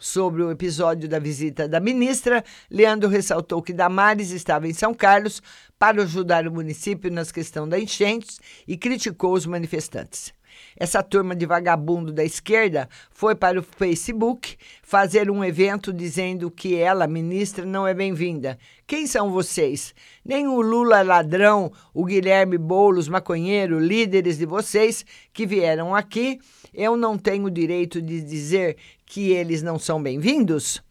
Sobre 0.04 0.42
o 0.42 0.50
episódio 0.50 1.08
da 1.08 1.18
visita 1.18 1.66
da 1.66 1.80
ministra, 1.80 2.44
Leandro 2.70 3.08
ressaltou 3.08 3.62
que 3.62 3.72
Damares 3.72 4.32
estava 4.32 4.68
em 4.68 4.74
São 4.74 4.92
Carlos 4.92 5.42
para 5.78 6.02
ajudar 6.02 6.46
o 6.46 6.52
município 6.52 7.10
nas 7.10 7.32
questões 7.32 7.70
da 7.70 7.78
enchentes 7.80 8.38
e 8.68 8.76
criticou 8.76 9.32
os 9.32 9.46
manifestantes. 9.46 10.30
Essa 10.76 11.02
turma 11.02 11.36
de 11.36 11.46
vagabundo 11.46 12.12
da 12.12 12.24
esquerda 12.24 12.88
foi 13.10 13.34
para 13.34 13.60
o 13.60 13.62
Facebook 13.62 14.56
fazer 14.82 15.30
um 15.30 15.44
evento 15.44 15.92
dizendo 15.92 16.50
que 16.50 16.74
ela, 16.74 17.06
ministra, 17.06 17.64
não 17.64 17.86
é 17.86 17.94
bem-vinda. 17.94 18.58
Quem 18.86 19.06
são 19.06 19.30
vocês? 19.30 19.94
Nem 20.24 20.48
o 20.48 20.60
Lula 20.60 21.02
ladrão, 21.02 21.72
o 21.92 22.04
Guilherme 22.04 22.58
Boulos 22.58 23.08
maconheiro, 23.08 23.78
líderes 23.78 24.38
de 24.38 24.46
vocês 24.46 25.04
que 25.32 25.46
vieram 25.46 25.94
aqui, 25.94 26.40
eu 26.72 26.96
não 26.96 27.16
tenho 27.16 27.48
direito 27.48 28.02
de 28.02 28.20
dizer 28.20 28.76
que 29.06 29.30
eles 29.30 29.62
não 29.62 29.78
são 29.78 30.02
bem-vindos? 30.02 30.82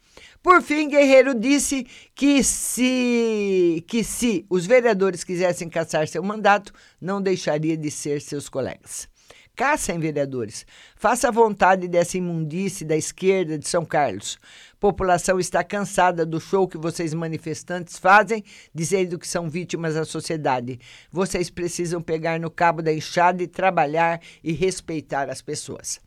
Por 0.42 0.62
fim, 0.62 0.90
Guerreiro 0.90 1.34
disse 1.34 1.88
que 2.14 2.44
se, 2.44 3.84
que 3.88 4.04
se 4.04 4.46
os 4.50 4.66
vereadores 4.66 5.24
quisessem 5.24 5.70
caçar 5.70 6.06
seu 6.08 6.22
mandato, 6.22 6.74
não 7.00 7.22
deixaria 7.22 7.78
de 7.78 7.90
ser 7.90 8.22
seus 8.22 8.50
colegas. 8.50 9.13
Caçem 9.56 10.00
vereadores. 10.00 10.66
Faça 10.96 11.28
a 11.28 11.32
vontade 11.32 11.88
dessa 11.88 12.18
imundície 12.18 12.84
da 12.84 12.98
esquerda 12.98 13.56
de 13.56 13.68
São 13.68 13.86
Carlos. 13.86 14.40
População 14.80 15.40
está 15.40 15.64
cansada 15.64 16.26
do 16.26 16.40
show 16.40 16.68
que 16.68 16.78
vocês 16.78 17.14
manifestantes 17.14 18.00
fazem, 18.00 18.44
dizendo 18.74 19.20
que 19.20 19.28
são 19.28 19.48
vítimas 19.48 19.94
da 19.94 20.06
sociedade. 20.06 20.80
Vocês 21.12 21.52
precisam 21.52 22.02
pegar 22.02 22.40
no 22.40 22.50
cabo 22.50 22.82
da 22.82 22.92
enxada 22.92 23.44
e 23.44 23.48
trabalhar 23.48 24.20
e 24.44 24.54
respeitar 24.54 25.30
as 25.30 25.42
pessoas. 25.42 26.02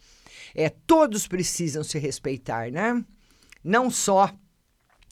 É, 0.52 0.68
todos 0.68 1.28
precisam 1.28 1.84
se 1.84 2.00
respeitar, 2.00 2.72
né? 2.72 3.04
Não 3.62 3.90
só 3.90 4.28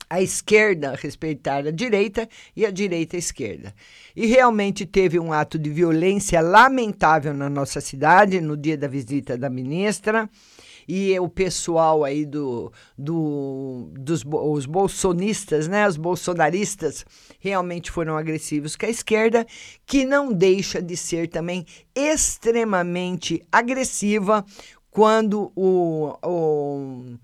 a 0.08 0.20
esquerda 0.20 0.94
respeitar 0.94 1.66
a 1.66 1.70
direita 1.70 2.28
e 2.54 2.64
a 2.64 2.70
direita 2.70 3.16
a 3.16 3.18
esquerda. 3.18 3.74
E 4.14 4.26
realmente 4.26 4.86
teve 4.86 5.18
um 5.18 5.32
ato 5.32 5.58
de 5.58 5.70
violência 5.70 6.40
lamentável 6.40 7.34
na 7.34 7.48
nossa 7.48 7.80
cidade 7.80 8.40
no 8.40 8.56
dia 8.56 8.76
da 8.76 8.86
visita 8.86 9.36
da 9.36 9.50
ministra. 9.50 10.28
E 10.86 11.18
o 11.18 11.30
pessoal 11.30 12.04
aí 12.04 12.26
do, 12.26 12.70
do 12.96 13.88
dos 13.98 14.22
os 14.22 14.66
bolsonistas, 14.66 15.66
né, 15.66 15.88
os 15.88 15.96
bolsonaristas, 15.96 17.06
realmente 17.40 17.90
foram 17.90 18.18
agressivos 18.18 18.76
com 18.76 18.84
a 18.84 18.90
esquerda, 18.90 19.46
que 19.86 20.04
não 20.04 20.30
deixa 20.30 20.82
de 20.82 20.94
ser 20.94 21.28
também 21.28 21.64
extremamente 21.94 23.42
agressiva 23.50 24.44
quando 24.90 25.50
o, 25.56 26.14
o 26.22 27.16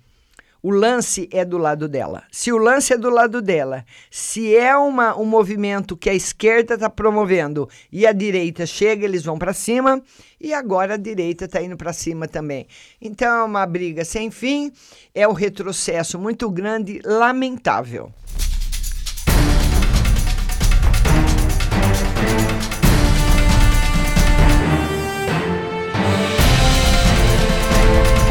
o 0.63 0.71
lance 0.71 1.29
é 1.33 1.45
do 1.45 1.59
lado 1.59 1.89
dela. 1.89 2.23
Se 2.31 2.53
o 2.53 2.59
lance 2.59 2.93
é 2.93 2.99
do 2.99 3.11
lado 3.11 3.41
dela, 3.41 3.85
se 4.11 4.55
é 4.55 4.77
uma, 4.77 5.17
um 5.19 5.25
movimento 5.25 5.97
que 5.97 6.11
a 6.11 6.15
esquerda 6.15 6.75
está 6.75 6.91
promovendo 6.91 7.69
e 7.91 8.07
a 8.07 8.13
direita 8.13 8.67
chega, 8.67 9.05
eles 9.05 9.25
vão 9.25 9.39
para 9.39 9.53
cima, 9.53 10.03
e 10.41 10.53
agora 10.53 10.95
a 10.95 10.99
direita 10.99 11.45
está 11.45 11.63
indo 11.63 11.77
para 11.77 11.93
cima 11.93 12.29
também. 12.29 12.67
Então 13.01 13.29
é 13.29 13.45
uma 13.45 13.67
briga 13.67 14.05
sem 14.05 14.31
fim, 14.31 14.73
é 15.15 15.27
um 15.27 15.33
retrocesso 15.33 16.19
muito 16.19 16.51
grande, 16.51 17.01
lamentável. 17.05 18.13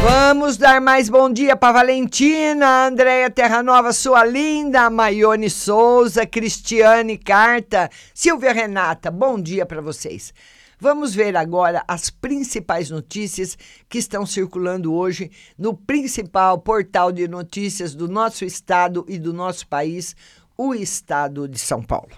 Vamos 0.02 0.56
dar 0.56 0.80
mais 0.80 1.10
bom 1.10 1.30
dia 1.30 1.54
para 1.54 1.74
Valentina, 1.74 2.86
Andréia 2.86 3.28
Terra 3.28 3.62
Nova, 3.62 3.92
sua 3.92 4.24
linda, 4.24 4.88
Maione 4.88 5.50
Souza, 5.50 6.24
Cristiane 6.24 7.18
Carta, 7.18 7.90
Silvia 8.14 8.50
Renata, 8.50 9.10
bom 9.10 9.38
dia 9.38 9.66
para 9.66 9.82
vocês. 9.82 10.32
Vamos 10.80 11.14
ver 11.14 11.36
agora 11.36 11.84
as 11.86 12.08
principais 12.08 12.88
notícias 12.88 13.58
que 13.90 13.98
estão 13.98 14.24
circulando 14.24 14.94
hoje 14.94 15.30
no 15.58 15.76
principal 15.76 16.58
portal 16.58 17.12
de 17.12 17.28
notícias 17.28 17.94
do 17.94 18.08
nosso 18.08 18.42
estado 18.46 19.04
e 19.06 19.18
do 19.18 19.34
nosso 19.34 19.68
país, 19.68 20.16
o 20.56 20.74
estado 20.74 21.46
de 21.46 21.58
São 21.58 21.82
Paulo. 21.82 22.16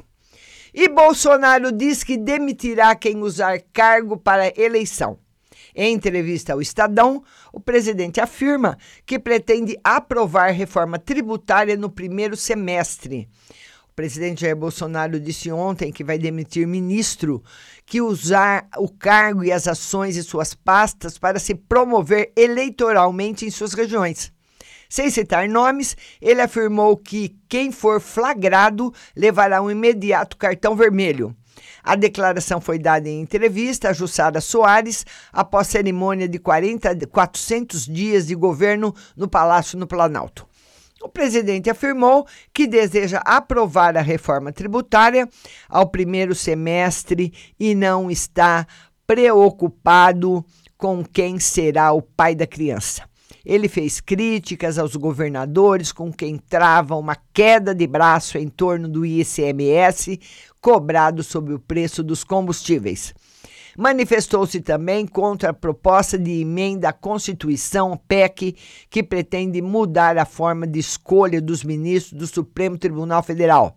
E 0.73 0.89
Bolsonaro 0.89 1.73
diz 1.73 2.05
que 2.05 2.17
demitirá 2.17 2.95
quem 2.95 3.23
usar 3.23 3.61
cargo 3.73 4.17
para 4.17 4.53
eleição. 4.57 5.19
Em 5.75 5.95
entrevista 5.95 6.53
ao 6.53 6.61
Estadão, 6.61 7.23
o 7.53 7.59
presidente 7.59 8.21
afirma 8.21 8.77
que 9.07 9.19
pretende 9.19 9.77
aprovar 9.83 10.51
reforma 10.51 10.99
tributária 10.99 11.77
no 11.77 11.91
primeiro 11.91 12.37
semestre. 12.37 13.29
O 13.91 13.95
presidente 13.95 14.41
Jair 14.41 14.57
Bolsonaro 14.57 15.21
disse 15.21 15.51
ontem 15.53 15.93
que 15.93 16.03
vai 16.03 16.19
demitir 16.19 16.67
ministro 16.67 17.43
que 17.85 18.01
usar 18.01 18.67
o 18.79 18.89
cargo 18.89 19.45
e 19.45 19.53
as 19.53 19.69
ações 19.69 20.17
e 20.17 20.23
suas 20.23 20.55
pastas 20.55 21.19
para 21.19 21.39
se 21.39 21.55
promover 21.55 22.33
eleitoralmente 22.35 23.45
em 23.45 23.51
suas 23.51 23.75
regiões. 23.75 24.33
Sem 24.89 25.11
citar 25.11 25.49
nomes, 25.49 25.97
ele 26.21 26.41
afirmou 26.41 26.97
que 26.97 27.37
quem 27.49 27.71
for 27.73 28.01
flagrado 28.01 28.93
levará 29.17 29.63
um 29.63 29.71
imediato 29.71 30.37
cartão 30.37 30.77
vermelho. 30.77 31.35
A 31.83 31.95
declaração 31.95 32.61
foi 32.61 32.79
dada 32.79 33.09
em 33.09 33.21
entrevista 33.21 33.89
a 33.89 33.93
Jussara 33.93 34.41
Soares 34.41 35.05
após 35.33 35.69
cerimônia 35.69 36.29
de 36.29 36.39
40, 36.39 37.07
400 37.07 37.87
dias 37.87 38.27
de 38.27 38.35
governo 38.35 38.95
no 39.17 39.29
Palácio 39.29 39.79
no 39.79 39.87
Planalto. 39.87 40.47
O 41.03 41.09
presidente 41.09 41.69
afirmou 41.69 42.27
que 42.55 42.67
deseja 42.67 43.19
aprovar 43.25 43.97
a 43.97 44.03
reforma 44.03 44.53
tributária 44.53 45.29
ao 45.69 45.89
primeiro 45.89 46.35
semestre 46.35 47.33
e 47.59 47.75
não 47.75 48.09
está 48.09 48.67
preocupado 49.07 50.45
com 50.77 51.05
quem 51.05 51.41
será 51.41 51.93
o 51.93 52.01
pai 52.01 52.35
da 52.35 52.47
criança. 52.47 53.03
Ele 53.45 53.69
fez 53.69 54.01
críticas 54.01 54.79
aos 54.79 54.95
governadores 54.95 55.91
com 55.91 56.13
quem 56.13 56.39
trava 56.39 56.97
uma 56.97 57.17
queda 57.33 57.75
de 57.75 57.87
braço 57.87 58.39
em 58.39 58.49
torno 58.49 58.89
do 58.89 59.05
ICMS 59.05 60.21
cobrado 60.63 61.25
sobre 61.25 61.53
o 61.53 61.59
preço 61.59 62.05
dos 62.05 62.23
combustíveis. 62.23 63.13
Manifestou-se 63.77 64.61
também 64.61 65.07
contra 65.07 65.51
a 65.51 65.55
proposta 65.55 66.17
de 66.19 66.43
emenda 66.43 66.91
à 66.91 66.93
Constituição 66.93 67.97
PEC, 68.07 68.55
que 68.89 69.03
pretende 69.03 69.61
mudar 69.61 70.17
a 70.19 70.25
forma 70.25 70.67
de 70.67 70.79
escolha 70.79 71.41
dos 71.41 71.65
ministros 71.65 72.13
do 72.13 72.27
Supremo 72.27 72.79
Tribunal 72.79 73.23
Federal, 73.23 73.77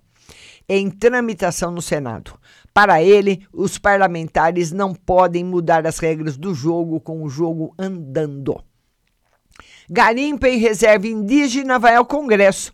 em 0.68 0.90
tramitação 0.90 1.72
no 1.72 1.82
Senado. 1.82 2.38
Para 2.74 3.02
ele, 3.02 3.48
os 3.54 3.78
parlamentares 3.78 4.72
não 4.72 4.94
podem 4.94 5.44
mudar 5.44 5.88
as 5.88 5.98
regras 5.98 6.38
do 6.38 6.54
jogo 6.54 7.00
com 7.00 7.24
o 7.24 7.30
jogo 7.30 7.74
andando. 7.80 8.62
Garimpa 9.90 10.50
em 10.50 10.58
reserva 10.58 11.08
indígena 11.08 11.80
vai 11.80 11.96
ao 11.96 12.06
Congresso. 12.06 12.74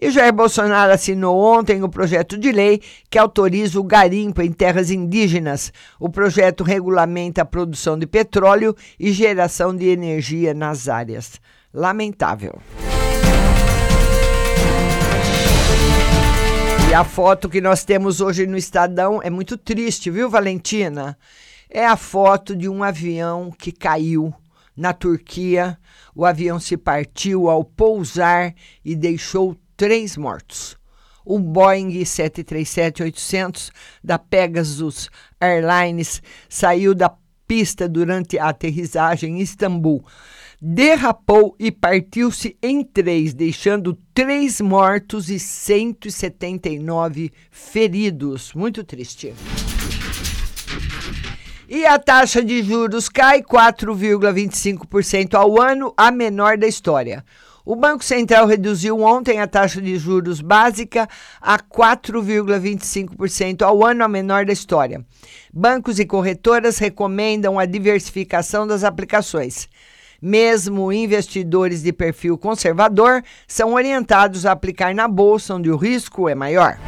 E 0.00 0.10
Jair 0.10 0.32
Bolsonaro 0.32 0.92
assinou 0.92 1.38
ontem 1.38 1.82
o 1.82 1.88
projeto 1.88 2.38
de 2.38 2.50
lei 2.50 2.80
que 3.10 3.18
autoriza 3.18 3.78
o 3.78 3.84
garimpo 3.84 4.42
em 4.42 4.52
terras 4.52 4.90
indígenas. 4.90 5.72
O 6.00 6.08
projeto 6.08 6.64
regulamenta 6.64 7.42
a 7.42 7.46
produção 7.46 7.98
de 7.98 8.06
petróleo 8.06 8.74
e 8.98 9.12
geração 9.12 9.74
de 9.74 9.88
energia 9.88 10.54
nas 10.54 10.88
áreas. 10.88 11.40
Lamentável. 11.72 12.58
E 16.92 16.94
a 16.94 17.04
foto 17.04 17.48
que 17.48 17.60
nós 17.60 17.84
temos 17.84 18.20
hoje 18.20 18.46
no 18.46 18.56
Estadão 18.56 19.20
é 19.22 19.30
muito 19.30 19.56
triste, 19.56 20.10
viu, 20.10 20.28
Valentina? 20.28 21.16
É 21.70 21.86
a 21.86 21.96
foto 21.96 22.54
de 22.54 22.68
um 22.68 22.82
avião 22.82 23.50
que 23.50 23.72
caiu 23.72 24.34
na 24.76 24.92
Turquia. 24.92 25.78
O 26.14 26.26
avião 26.26 26.60
se 26.60 26.76
partiu 26.76 27.48
ao 27.48 27.64
pousar 27.64 28.54
e 28.84 28.94
deixou 28.94 29.56
três 29.82 30.16
mortos. 30.16 30.78
O 31.24 31.40
Boeing 31.40 31.90
737-800 31.90 33.72
da 34.02 34.16
Pegasus 34.16 35.10
Airlines 35.40 36.22
saiu 36.48 36.94
da 36.94 37.12
pista 37.48 37.88
durante 37.88 38.38
a 38.38 38.50
aterrissagem 38.50 39.38
em 39.38 39.40
Istambul. 39.40 40.04
Derrapou 40.60 41.56
e 41.58 41.72
partiu-se 41.72 42.56
em 42.62 42.84
três, 42.84 43.34
deixando 43.34 43.98
três 44.14 44.60
mortos 44.60 45.28
e 45.28 45.40
179 45.40 47.32
feridos. 47.50 48.54
Muito 48.54 48.84
triste. 48.84 49.34
E 51.68 51.84
a 51.84 51.98
taxa 51.98 52.40
de 52.44 52.62
juros 52.62 53.08
cai 53.08 53.42
4,25% 53.42 55.34
ao 55.34 55.60
ano, 55.60 55.92
a 55.96 56.12
menor 56.12 56.56
da 56.56 56.68
história. 56.68 57.24
O 57.64 57.76
Banco 57.76 58.04
Central 58.04 58.48
reduziu 58.48 59.00
ontem 59.00 59.40
a 59.40 59.46
taxa 59.46 59.80
de 59.80 59.96
juros 59.96 60.40
básica 60.40 61.08
a 61.40 61.60
4,25% 61.60 63.62
ao 63.62 63.86
ano, 63.86 64.02
a 64.02 64.08
menor 64.08 64.44
da 64.44 64.52
história. 64.52 65.06
Bancos 65.52 66.00
e 66.00 66.04
corretoras 66.04 66.78
recomendam 66.78 67.60
a 67.60 67.64
diversificação 67.64 68.66
das 68.66 68.82
aplicações. 68.82 69.68
Mesmo 70.20 70.92
investidores 70.92 71.82
de 71.82 71.92
perfil 71.92 72.36
conservador 72.36 73.22
são 73.46 73.74
orientados 73.74 74.44
a 74.44 74.50
aplicar 74.50 74.92
na 74.92 75.06
bolsa, 75.06 75.54
onde 75.54 75.70
o 75.70 75.76
risco 75.76 76.28
é 76.28 76.34
maior. 76.34 76.80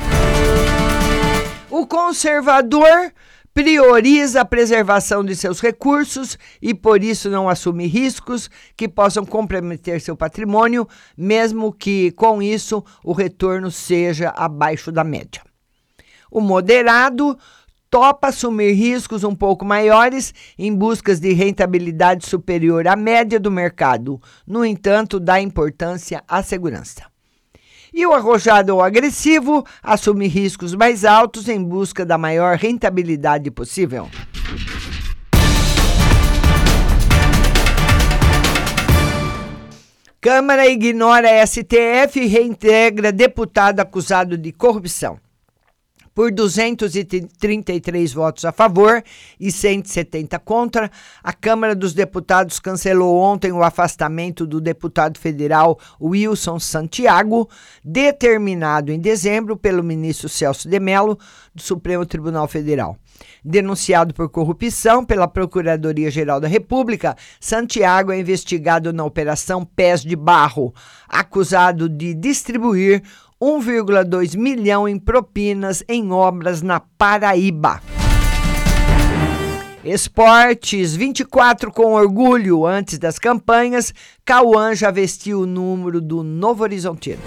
O 1.71 1.87
conservador 1.87 3.13
prioriza 3.55 4.41
a 4.41 4.45
preservação 4.45 5.25
de 5.25 5.37
seus 5.37 5.61
recursos 5.61 6.37
e, 6.61 6.75
por 6.75 7.05
isso, 7.05 7.31
não 7.31 7.49
assume 7.49 7.87
riscos 7.87 8.51
que 8.77 8.89
possam 8.89 9.25
comprometer 9.25 10.01
seu 10.01 10.17
patrimônio, 10.17 10.89
mesmo 11.17 11.73
que, 11.73 12.11
com 12.11 12.43
isso, 12.43 12.85
o 13.05 13.13
retorno 13.13 13.71
seja 13.71 14.31
abaixo 14.31 14.91
da 14.91 15.05
média. 15.05 15.41
O 16.29 16.41
moderado 16.41 17.39
topa 17.89 18.27
assumir 18.27 18.73
riscos 18.73 19.23
um 19.23 19.37
pouco 19.37 19.65
maiores 19.65 20.35
em 20.59 20.75
busca 20.75 21.15
de 21.15 21.33
rentabilidade 21.33 22.27
superior 22.27 22.89
à 22.89 22.97
média 22.97 23.39
do 23.39 23.53
mercado, 23.53 24.21
no 24.45 24.65
entanto, 24.65 25.21
dá 25.21 25.41
importância 25.41 26.25
à 26.27 26.43
segurança. 26.43 27.14
E 27.97 28.05
o 28.05 28.13
arrojado 28.13 28.75
ou 28.75 28.83
agressivo 28.83 29.65
assume 29.81 30.27
riscos 30.27 30.75
mais 30.75 31.05
altos 31.05 31.49
em 31.49 31.63
busca 31.63 32.05
da 32.05 32.19
maior 32.19 32.57
rentabilidade 32.57 33.53
possível. 33.53 34.11
Câmara 40.21 40.67
ignora 40.67 41.47
STF 41.47 42.19
e 42.19 42.27
reintegra 42.27 43.13
deputado 43.13 43.79
acusado 43.79 44.37
de 44.37 44.51
corrupção 44.51 45.24
por 46.15 46.31
233 46.31 48.13
votos 48.13 48.45
a 48.45 48.53
favor 48.53 49.03
e 49.39 49.51
170 49.51 50.39
contra, 50.39 50.91
a 51.23 51.33
Câmara 51.33 51.75
dos 51.75 51.93
Deputados 51.93 52.61
cancelou 52.61 53.17
ontem 53.17 53.51
o 53.53 53.63
afastamento 53.63 54.47
do 54.47 54.61
deputado 54.61 55.19
federal 55.19 55.79
Wilson 56.01 56.61
Santiago, 56.61 57.49
determinado 57.85 58.93
em 58.93 59.01
dezembro 59.01 59.57
pelo 59.57 59.83
ministro 59.83 60.29
Celso 60.29 60.69
de 60.69 60.79
Mello, 60.79 61.19
do 61.55 61.63
Supremo 61.63 62.07
Tribunal 62.07 62.47
Federal. 62.47 62.97
Denunciado 63.45 64.15
por 64.15 64.29
corrupção 64.31 65.05
pela 65.05 65.29
Procuradoria-Geral 65.29 66.41
da 66.41 66.49
República, 66.49 67.17
Santiago 67.39 68.11
é 68.11 68.19
investigado 68.19 68.93
na 68.93 69.05
Operação 69.05 69.65
Pés 69.65 70.01
de 70.01 70.17
Barro, 70.17 70.75
acusado 71.07 71.89
de 71.89 72.15
distribuir 72.15 73.03
1,2 73.41 74.37
milhão 74.37 74.89
em 74.89 74.99
propinas 74.99 75.83
em 75.89 76.13
obras 76.13 76.63
na 76.63 76.81
Paraíba. 76.81 77.81
Esportes 79.85 80.97
24 80.97 81.71
com 81.71 81.93
orgulho. 81.93 82.65
Antes 82.65 82.99
das 82.99 83.19
campanhas, 83.19 83.93
Cauã 84.25 84.75
já 84.75 84.91
vestiu 84.91 85.41
o 85.41 85.47
número 85.47 86.01
do 86.01 86.23
Novo 86.23 86.63
Horizontino. 86.63 87.21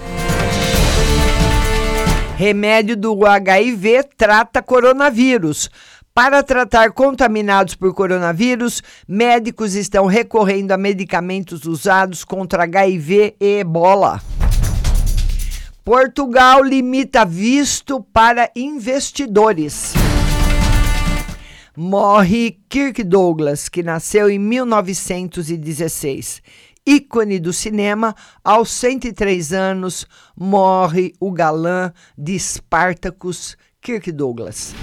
Remédio 2.36 2.96
do 2.96 3.24
HIV 3.26 4.04
trata 4.16 4.62
coronavírus. 4.62 5.70
Para 6.12 6.42
tratar 6.42 6.90
contaminados 6.90 7.76
por 7.76 7.94
coronavírus, 7.94 8.82
médicos 9.06 9.76
estão 9.76 10.06
recorrendo 10.06 10.72
a 10.72 10.76
medicamentos 10.76 11.64
usados 11.64 12.24
contra 12.24 12.64
HIV 12.64 13.36
e 13.40 13.58
ebola. 13.60 14.20
Portugal 15.88 16.62
limita 16.62 17.24
visto 17.24 18.04
para 18.12 18.50
investidores. 18.54 19.94
Morre 21.74 22.60
Kirk 22.68 23.02
Douglas, 23.02 23.70
que 23.70 23.82
nasceu 23.82 24.28
em 24.28 24.38
1916. 24.38 26.42
Ícone 26.84 27.38
do 27.38 27.54
cinema, 27.54 28.14
aos 28.44 28.70
103 28.70 29.54
anos, 29.54 30.06
morre 30.36 31.14
o 31.18 31.32
galã 31.32 31.90
de 32.18 32.38
Spartacus, 32.38 33.56
Kirk 33.80 34.12
Douglas. 34.12 34.74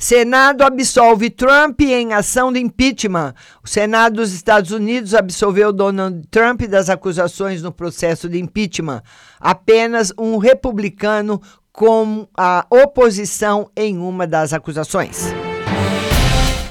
Senado 0.00 0.62
absolve 0.62 1.28
Trump 1.28 1.78
em 1.82 2.14
ação 2.14 2.50
de 2.50 2.58
impeachment. 2.58 3.34
O 3.62 3.68
Senado 3.68 4.16
dos 4.16 4.32
Estados 4.32 4.70
Unidos 4.70 5.14
absolveu 5.14 5.74
Donald 5.74 6.26
Trump 6.30 6.62
das 6.62 6.88
acusações 6.88 7.60
no 7.60 7.70
processo 7.70 8.26
de 8.26 8.40
impeachment. 8.40 9.02
Apenas 9.38 10.10
um 10.18 10.38
republicano 10.38 11.38
com 11.70 12.26
a 12.34 12.64
oposição 12.70 13.70
em 13.76 13.98
uma 13.98 14.26
das 14.26 14.54
acusações. 14.54 15.34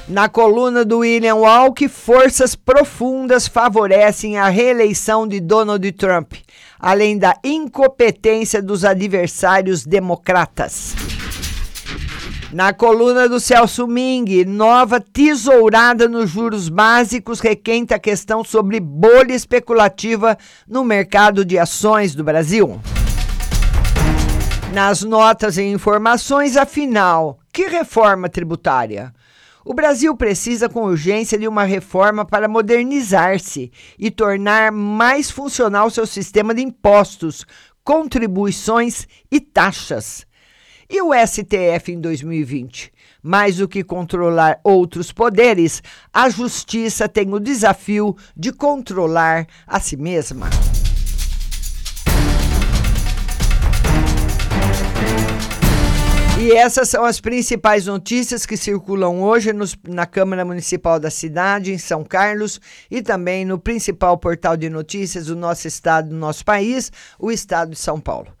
Na 0.08 0.28
coluna 0.28 0.84
do 0.84 0.98
William 0.98 1.36
Walk, 1.36 1.86
forças 1.86 2.56
profundas 2.56 3.46
favorecem 3.46 4.38
a 4.38 4.48
reeleição 4.48 5.26
de 5.26 5.38
Donald 5.38 5.92
Trump, 5.92 6.32
além 6.80 7.16
da 7.16 7.36
incompetência 7.44 8.60
dos 8.60 8.84
adversários 8.84 9.86
democratas. 9.86 10.96
Na 12.52 12.72
coluna 12.72 13.28
do 13.28 13.38
Celso 13.38 13.86
Ming, 13.86 14.44
nova 14.44 15.00
tesourada 15.00 16.08
nos 16.08 16.30
juros 16.30 16.68
básicos 16.68 17.38
requenta 17.38 17.94
a 17.94 17.98
questão 17.98 18.42
sobre 18.42 18.80
bolha 18.80 19.32
especulativa 19.32 20.36
no 20.66 20.82
mercado 20.82 21.44
de 21.44 21.56
ações 21.56 22.12
do 22.12 22.24
Brasil. 22.24 22.80
Nas 24.74 25.02
notas 25.02 25.58
e 25.58 25.62
informações, 25.62 26.56
afinal, 26.56 27.38
que 27.52 27.68
reforma 27.68 28.28
tributária? 28.28 29.14
O 29.64 29.72
Brasil 29.72 30.16
precisa 30.16 30.68
com 30.68 30.86
urgência 30.86 31.38
de 31.38 31.46
uma 31.46 31.62
reforma 31.62 32.24
para 32.24 32.48
modernizar-se 32.48 33.70
e 33.96 34.10
tornar 34.10 34.72
mais 34.72 35.30
funcional 35.30 35.88
seu 35.88 36.04
sistema 36.04 36.52
de 36.52 36.62
impostos, 36.62 37.46
contribuições 37.84 39.06
e 39.30 39.38
taxas. 39.38 40.28
E 40.92 41.00
o 41.00 41.12
STF 41.14 41.92
em 41.92 42.00
2020? 42.00 42.92
Mais 43.22 43.58
do 43.58 43.68
que 43.68 43.84
controlar 43.84 44.58
outros 44.64 45.12
poderes, 45.12 45.80
a 46.12 46.28
justiça 46.28 47.08
tem 47.08 47.32
o 47.32 47.38
desafio 47.38 48.16
de 48.36 48.52
controlar 48.52 49.46
a 49.68 49.78
si 49.78 49.96
mesma. 49.96 50.50
E 56.40 56.50
essas 56.56 56.88
são 56.88 57.04
as 57.04 57.20
principais 57.20 57.86
notícias 57.86 58.44
que 58.44 58.56
circulam 58.56 59.22
hoje 59.22 59.52
nos, 59.52 59.76
na 59.86 60.06
Câmara 60.06 60.44
Municipal 60.44 60.98
da 60.98 61.10
cidade, 61.10 61.72
em 61.72 61.78
São 61.78 62.02
Carlos, 62.02 62.60
e 62.90 63.00
também 63.00 63.44
no 63.44 63.60
principal 63.60 64.18
portal 64.18 64.56
de 64.56 64.68
notícias 64.68 65.26
do 65.26 65.36
nosso 65.36 65.68
estado, 65.68 66.08
do 66.08 66.16
nosso 66.16 66.44
país, 66.44 66.90
o 67.16 67.30
estado 67.30 67.70
de 67.70 67.78
São 67.78 68.00
Paulo. 68.00 68.39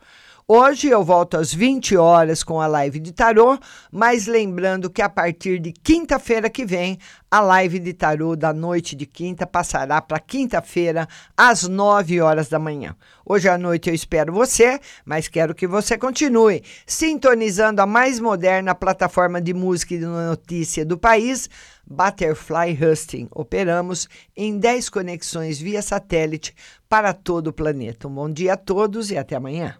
Hoje 0.52 0.88
eu 0.88 1.04
volto 1.04 1.36
às 1.36 1.54
20 1.54 1.96
horas 1.96 2.42
com 2.42 2.60
a 2.60 2.66
live 2.66 2.98
de 2.98 3.12
tarô, 3.12 3.56
mas 3.92 4.26
lembrando 4.26 4.90
que 4.90 5.00
a 5.00 5.08
partir 5.08 5.60
de 5.60 5.70
quinta-feira 5.70 6.50
que 6.50 6.64
vem, 6.64 6.98
a 7.30 7.40
live 7.40 7.78
de 7.78 7.92
tarô 7.92 8.34
da 8.34 8.52
noite 8.52 8.96
de 8.96 9.06
quinta 9.06 9.46
passará 9.46 10.02
para 10.02 10.18
quinta-feira 10.18 11.06
às 11.36 11.68
9 11.68 12.20
horas 12.20 12.48
da 12.48 12.58
manhã. 12.58 12.96
Hoje 13.24 13.48
à 13.48 13.56
noite 13.56 13.90
eu 13.90 13.94
espero 13.94 14.32
você, 14.32 14.80
mas 15.04 15.28
quero 15.28 15.54
que 15.54 15.68
você 15.68 15.96
continue 15.96 16.64
sintonizando 16.84 17.80
a 17.80 17.86
mais 17.86 18.18
moderna 18.18 18.74
plataforma 18.74 19.40
de 19.40 19.54
música 19.54 19.94
e 19.94 19.98
de 19.98 20.06
notícia 20.06 20.84
do 20.84 20.98
país. 20.98 21.48
Butterfly 21.86 22.76
Husting. 22.76 23.28
Operamos 23.30 24.08
em 24.36 24.58
10 24.58 24.88
conexões 24.90 25.60
via 25.60 25.80
satélite 25.80 26.52
para 26.88 27.12
todo 27.12 27.46
o 27.46 27.52
planeta. 27.52 28.08
Um 28.08 28.14
bom 28.14 28.28
dia 28.28 28.54
a 28.54 28.56
todos 28.56 29.12
e 29.12 29.16
até 29.16 29.36
amanhã. 29.36 29.79